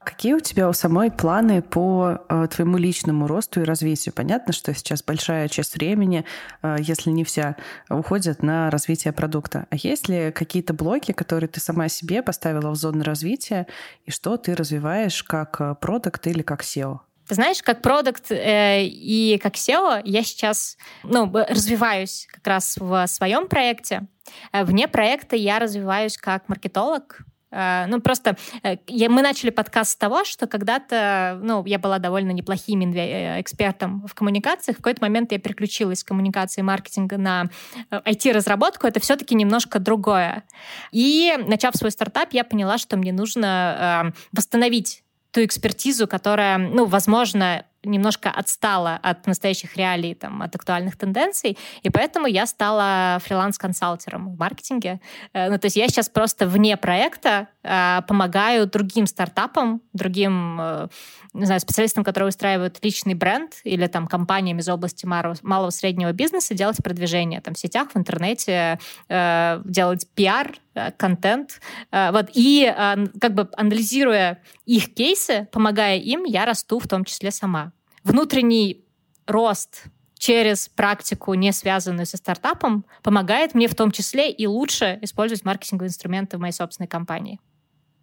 Какие 0.07 0.35
у 0.35 0.39
тебя 0.39 0.69
у 0.69 0.73
самой 0.73 1.11
планы 1.11 1.61
по 1.61 2.21
э, 2.29 2.47
твоему 2.47 2.77
личному 2.77 3.27
росту 3.27 3.59
и 3.59 3.65
развитию? 3.65 4.13
Понятно, 4.13 4.53
что 4.53 4.73
сейчас 4.73 5.03
большая 5.03 5.49
часть 5.49 5.75
времени, 5.75 6.23
э, 6.61 6.77
если 6.79 7.09
не 7.09 7.25
вся, 7.25 7.57
уходит 7.89 8.41
на 8.41 8.69
развитие 8.69 9.11
продукта. 9.11 9.67
А 9.69 9.75
есть 9.75 10.07
ли 10.07 10.31
какие-то 10.31 10.73
блоки, 10.73 11.11
которые 11.11 11.49
ты 11.49 11.59
сама 11.59 11.89
себе 11.89 12.23
поставила 12.23 12.69
в 12.69 12.75
зону 12.75 13.03
развития, 13.03 13.67
и 14.05 14.11
что 14.11 14.37
ты 14.37 14.55
развиваешь 14.55 15.23
как 15.23 15.59
э, 15.59 15.75
продукт 15.75 16.25
или 16.25 16.41
как 16.41 16.61
SEO? 16.61 16.99
Ты 17.27 17.35
знаешь, 17.35 17.61
как 17.61 17.81
продукт 17.81 18.31
э, 18.31 18.85
и 18.85 19.39
как 19.41 19.55
SEO 19.55 20.01
я 20.05 20.23
сейчас 20.23 20.77
ну, 21.03 21.29
развиваюсь 21.33 22.27
как 22.31 22.45
раз 22.47 22.77
в 22.77 23.07
своем 23.07 23.47
проекте. 23.47 24.07
Э, 24.51 24.63
вне 24.63 24.87
проекта 24.87 25.35
я 25.35 25.59
развиваюсь 25.59 26.17
как 26.17 26.47
маркетолог, 26.49 27.25
Э, 27.51 27.85
ну, 27.87 28.01
просто 28.01 28.37
э, 28.63 28.77
мы 29.09 29.21
начали 29.21 29.49
подкаст 29.49 29.91
с 29.91 29.95
того, 29.95 30.25
что 30.25 30.47
когда-то, 30.47 31.39
ну, 31.41 31.65
я 31.65 31.79
была 31.79 31.99
довольно 31.99 32.31
неплохим 32.31 32.81
э, 32.93 33.39
экспертом 33.41 34.05
в 34.05 34.13
коммуникациях. 34.13 34.77
В 34.77 34.81
какой-то 34.81 35.01
момент 35.01 35.31
я 35.31 35.39
переключилась 35.39 35.99
с 35.99 36.03
коммуникации 36.03 36.61
и 36.61 36.63
маркетинга 36.63 37.17
на 37.17 37.45
IT-разработку. 37.91 38.87
Это 38.87 38.99
все-таки 38.99 39.35
немножко 39.35 39.79
другое. 39.79 40.43
И, 40.91 41.33
начав 41.47 41.75
свой 41.75 41.91
стартап, 41.91 42.33
я 42.33 42.43
поняла, 42.43 42.77
что 42.77 42.97
мне 42.97 43.13
нужно 43.13 44.13
восстановить 44.31 45.03
ту 45.37 45.45
экспертизу, 45.45 46.07
которая, 46.07 46.57
ну, 46.57 46.85
возможно, 46.85 47.63
немножко 47.83 48.31
отстала 48.31 48.99
от 49.03 49.27
настоящих 49.27 49.77
реалий, 49.77 50.15
там, 50.15 50.41
от 50.41 50.55
актуальных 50.55 50.97
тенденций, 50.97 51.59
и 51.83 51.91
поэтому 51.91 52.25
я 52.25 52.47
стала 52.47 53.19
фриланс-консалтером 53.23 54.29
в 54.29 54.37
маркетинге. 54.39 54.99
Э, 55.33 55.51
ну, 55.51 55.59
то 55.59 55.67
есть 55.67 55.75
я 55.75 55.87
сейчас 55.89 56.09
просто 56.09 56.47
вне 56.47 56.75
проекта 56.75 57.49
э, 57.61 58.01
помогаю 58.07 58.65
другим 58.65 59.05
стартапам, 59.05 59.83
другим, 59.93 60.57
э, 60.59 60.87
не 61.33 61.45
знаю, 61.45 61.61
специалистам, 61.61 62.03
которые 62.03 62.29
устраивают 62.29 62.79
личный 62.81 63.13
бренд 63.13 63.51
или 63.63 63.85
там 63.85 64.07
компаниям 64.07 64.57
из 64.57 64.67
области 64.67 65.05
малого, 65.05 65.69
среднего 65.69 66.13
бизнеса 66.13 66.55
делать 66.55 66.77
продвижение 66.83 67.41
там 67.41 67.53
в 67.53 67.59
сетях, 67.59 67.89
в 67.93 67.97
интернете, 67.97 68.79
делать 69.07 70.07
пиар, 70.15 70.55
контент. 70.97 71.59
Вот. 71.91 72.29
И 72.33 72.73
как 73.21 73.33
бы 73.33 73.49
анализируя 73.57 74.41
их 74.65 74.93
кейсы, 74.93 75.47
помогая 75.51 75.97
им, 75.97 76.23
я 76.23 76.45
расту 76.45 76.79
в 76.79 76.87
том 76.87 77.05
числе 77.05 77.31
сама 77.31 77.71
внутренний 78.03 78.85
рост 79.25 79.83
через 80.17 80.69
практику, 80.69 81.33
не 81.33 81.51
связанную 81.51 82.05
со 82.05 82.17
стартапом, 82.17 82.85
помогает 83.03 83.53
мне 83.53 83.67
в 83.67 83.75
том 83.75 83.91
числе 83.91 84.31
и 84.31 84.47
лучше 84.47 84.97
использовать 85.01 85.45
маркетинговые 85.45 85.89
инструменты 85.89 86.37
в 86.37 86.39
моей 86.39 86.53
собственной 86.53 86.87
компании. 86.87 87.39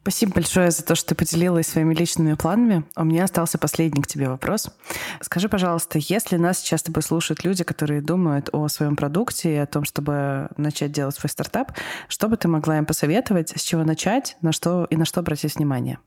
Спасибо 0.05 0.35
большое 0.35 0.71
за 0.71 0.85
то, 0.85 0.95
что 0.97 1.09
ты 1.09 1.15
поделилась 1.15 1.67
своими 1.67 1.95
личными 1.95 2.35
планами. 2.35 2.85
У 2.95 3.05
меня 3.05 3.25
остался 3.25 3.57
последний 3.57 4.03
к 4.03 4.07
тебе 4.07 4.29
вопрос. 4.29 4.69
Скажи, 5.23 5.49
пожалуйста, 5.49 5.99
если 5.99 6.37
нас 6.37 6.59
сейчас 6.59 6.83
тобой 6.83 7.03
слушают 7.03 7.43
люди, 7.43 7.65
которые 7.65 8.03
думают 8.03 8.51
о 8.53 8.69
своем 8.69 8.97
продукте 8.97 9.55
и 9.55 9.57
о 9.57 9.65
том, 9.65 9.85
чтобы 9.85 10.51
начать 10.59 10.93
делать 10.93 11.15
свой 11.15 11.31
стартап, 11.31 11.73
что 12.09 12.29
бы 12.29 12.37
ты 12.37 12.49
могла 12.49 12.77
им 12.77 12.85
посоветовать, 12.85 13.55
с 13.57 13.63
чего 13.63 13.83
начать, 13.83 14.37
на 14.43 14.53
что 14.53 14.85
и 14.91 14.97
на 14.97 15.07
что 15.07 15.21
обратить 15.21 15.57
внимание? 15.57 15.99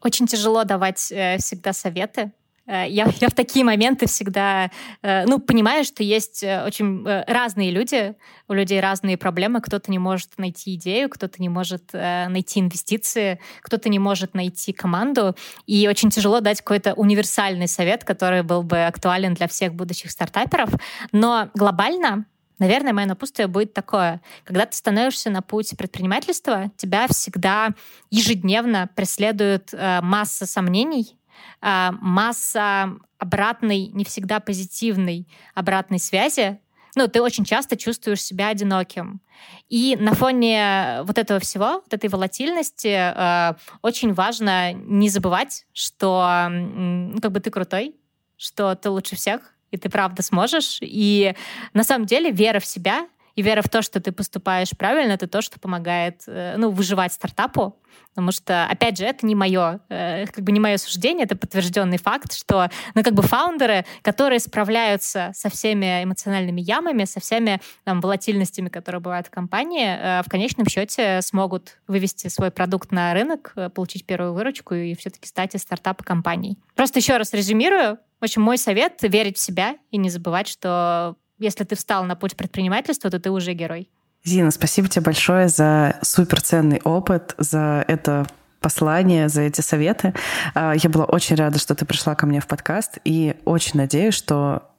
Очень 0.00 0.26
тяжело 0.26 0.64
давать 0.64 1.12
э, 1.12 1.36
всегда 1.36 1.74
советы, 1.74 2.32
я, 2.66 3.12
я 3.20 3.28
в 3.28 3.34
такие 3.34 3.64
моменты 3.64 4.06
всегда, 4.06 4.70
э, 5.02 5.26
ну, 5.26 5.38
понимаю, 5.38 5.84
что 5.84 6.02
есть 6.02 6.42
э, 6.42 6.64
очень 6.64 7.04
разные 7.04 7.70
люди, 7.70 8.14
у 8.48 8.54
людей 8.54 8.80
разные 8.80 9.18
проблемы. 9.18 9.60
Кто-то 9.60 9.90
не 9.90 9.98
может 9.98 10.38
найти 10.38 10.74
идею, 10.74 11.08
кто-то 11.10 11.40
не 11.40 11.48
может 11.48 11.92
найти 11.92 12.60
инвестиции, 12.60 13.40
кто-то 13.60 13.88
не 13.88 13.98
может 13.98 14.34
найти 14.34 14.72
команду. 14.72 15.34
И 15.66 15.86
очень 15.88 16.10
тяжело 16.10 16.40
дать 16.40 16.58
какой-то 16.60 16.94
универсальный 16.94 17.68
совет, 17.68 18.04
который 18.04 18.42
был 18.42 18.62
бы 18.62 18.84
актуален 18.84 19.34
для 19.34 19.48
всех 19.48 19.74
будущих 19.74 20.10
стартаперов. 20.10 20.70
Но 21.12 21.50
глобально 21.54 22.26
Наверное, 22.60 22.92
мое 22.92 23.06
напутствие 23.06 23.48
будет 23.48 23.74
такое. 23.74 24.20
Когда 24.44 24.64
ты 24.64 24.76
становишься 24.76 25.28
на 25.28 25.42
путь 25.42 25.76
предпринимательства, 25.76 26.70
тебя 26.76 27.08
всегда 27.08 27.70
ежедневно 28.10 28.88
преследует 28.94 29.72
масса 29.72 30.46
сомнений, 30.46 31.18
масса 31.60 32.96
обратной, 33.18 33.88
не 33.88 34.04
всегда 34.04 34.40
позитивной 34.40 35.26
обратной 35.54 35.98
связи, 35.98 36.60
ну, 36.96 37.08
ты 37.08 37.20
очень 37.20 37.44
часто 37.44 37.76
чувствуешь 37.76 38.22
себя 38.22 38.48
одиноким. 38.48 39.20
И 39.68 39.96
на 39.98 40.14
фоне 40.14 41.00
вот 41.02 41.18
этого 41.18 41.40
всего, 41.40 41.82
вот 41.82 41.92
этой 41.92 42.08
волатильности, 42.08 42.88
э, 42.88 43.54
очень 43.82 44.12
важно 44.12 44.72
не 44.72 45.08
забывать, 45.08 45.66
что 45.72 46.24
э, 46.24 47.18
как 47.20 47.32
бы 47.32 47.40
ты 47.40 47.50
крутой, 47.50 47.96
что 48.36 48.74
ты 48.76 48.90
лучше 48.90 49.16
всех, 49.16 49.54
и 49.70 49.76
ты 49.76 49.88
правда 49.88 50.22
сможешь. 50.22 50.78
И 50.80 51.34
на 51.72 51.82
самом 51.82 52.06
деле 52.06 52.30
вера 52.30 52.60
в 52.60 52.66
себя 52.66 53.08
и 53.36 53.42
вера 53.42 53.62
в 53.62 53.68
то, 53.68 53.82
что 53.82 54.00
ты 54.00 54.12
поступаешь 54.12 54.70
правильно, 54.70 55.12
это 55.12 55.26
то, 55.26 55.42
что 55.42 55.58
помогает 55.58 56.22
э, 56.26 56.54
ну, 56.56 56.70
выживать 56.70 57.12
стартапу. 57.12 57.78
Потому 58.10 58.32
что, 58.32 58.66
опять 58.66 58.98
же, 58.98 59.04
это 59.04 59.26
не 59.26 59.34
мое, 59.34 59.80
э, 59.88 60.26
как 60.26 60.44
бы 60.44 60.52
не 60.52 60.60
мое 60.60 60.76
суждение, 60.76 61.24
это 61.24 61.36
подтвержденный 61.36 61.98
факт, 61.98 62.32
что 62.32 62.70
ну, 62.94 63.02
как 63.02 63.14
бы 63.14 63.22
фаундеры, 63.22 63.84
которые 64.02 64.38
справляются 64.40 65.32
со 65.34 65.48
всеми 65.48 66.04
эмоциональными 66.04 66.60
ямами, 66.60 67.04
со 67.04 67.20
всеми 67.20 67.60
там, 67.84 68.00
волатильностями, 68.00 68.68
которые 68.68 69.00
бывают 69.00 69.26
в 69.26 69.30
компании, 69.30 69.86
э, 69.86 70.22
в 70.22 70.28
конечном 70.28 70.66
счете 70.68 71.20
смогут 71.22 71.78
вывести 71.88 72.28
свой 72.28 72.50
продукт 72.50 72.92
на 72.92 73.14
рынок, 73.14 73.54
получить 73.74 74.06
первую 74.06 74.32
выручку 74.32 74.74
и 74.74 74.94
все-таки 74.94 75.26
стать 75.26 75.54
из 75.54 75.62
стартапа 75.62 76.04
компанией. 76.04 76.58
Просто 76.74 77.00
еще 77.00 77.16
раз 77.16 77.32
резюмирую. 77.32 77.98
В 78.20 78.24
общем, 78.24 78.42
мой 78.42 78.58
совет— 78.58 78.98
верить 79.02 79.36
в 79.36 79.40
себя 79.40 79.76
и 79.90 79.96
не 79.96 80.08
забывать, 80.08 80.48
что 80.48 81.16
если 81.38 81.64
ты 81.64 81.76
встал 81.76 82.04
на 82.04 82.16
путь 82.16 82.36
предпринимательства, 82.36 83.10
то 83.10 83.18
ты 83.18 83.30
уже 83.30 83.52
герой. 83.52 83.88
Зина, 84.24 84.50
спасибо 84.50 84.88
тебе 84.88 85.02
большое 85.02 85.48
за 85.48 85.96
суперценный 86.02 86.80
опыт, 86.84 87.34
за 87.36 87.84
это 87.86 88.26
послание, 88.60 89.28
за 89.28 89.42
эти 89.42 89.60
советы. 89.60 90.14
А, 90.54 90.72
я 90.74 90.88
была 90.88 91.04
очень 91.04 91.36
рада, 91.36 91.58
что 91.58 91.74
ты 91.74 91.84
пришла 91.84 92.14
ко 92.14 92.24
мне 92.24 92.40
в 92.40 92.46
подкаст, 92.46 92.98
и 93.04 93.36
очень 93.44 93.72
надеюсь, 93.74 94.14
что 94.14 94.70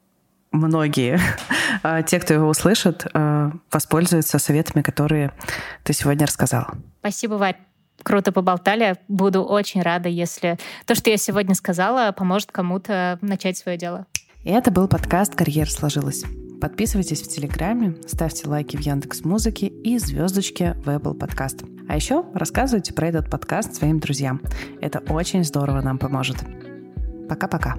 многие, 0.51 1.19
а, 1.83 2.01
те, 2.01 2.19
кто 2.19 2.33
его 2.33 2.47
услышит, 2.47 3.05
а, 3.13 3.51
воспользуются 3.71 4.39
советами, 4.39 4.81
которые 4.81 5.31
ты 5.83 5.93
сегодня 5.93 6.25
рассказала. 6.25 6.75
Спасибо, 6.99 7.35
Варь. 7.35 7.57
Круто 8.01 8.31
поболтали. 8.31 8.97
Буду 9.07 9.43
очень 9.43 9.83
рада, 9.83 10.09
если 10.09 10.57
то, 10.87 10.95
что 10.95 11.11
я 11.11 11.17
сегодня 11.17 11.53
сказала, 11.53 12.11
поможет 12.11 12.51
кому-то 12.51 13.19
начать 13.21 13.57
свое 13.57 13.77
дело. 13.77 14.07
И 14.43 14.49
это 14.49 14.71
был 14.71 14.87
подкаст 14.87 15.35
«Карьера 15.35 15.69
сложилась». 15.69 16.23
Подписывайтесь 16.65 17.21
в 17.21 17.27
Телеграме, 17.27 17.95
ставьте 18.07 18.47
лайки 18.47 18.75
в 18.75 18.79
Яндекс 18.79 19.23
Музыке 19.23 19.67
и 19.67 19.99
звездочки 19.99 20.75
в 20.83 20.89
Apple 20.89 21.15
Podcast. 21.15 21.63
А 21.87 21.95
еще 21.95 22.25
рассказывайте 22.33 22.91
про 22.91 23.07
этот 23.07 23.29
подкаст 23.29 23.75
своим 23.75 23.99
друзьям. 23.99 24.41
Это 24.81 24.97
очень 25.13 25.43
здорово 25.43 25.81
нам 25.81 25.99
поможет. 25.99 26.37
Пока-пока. 27.29 27.77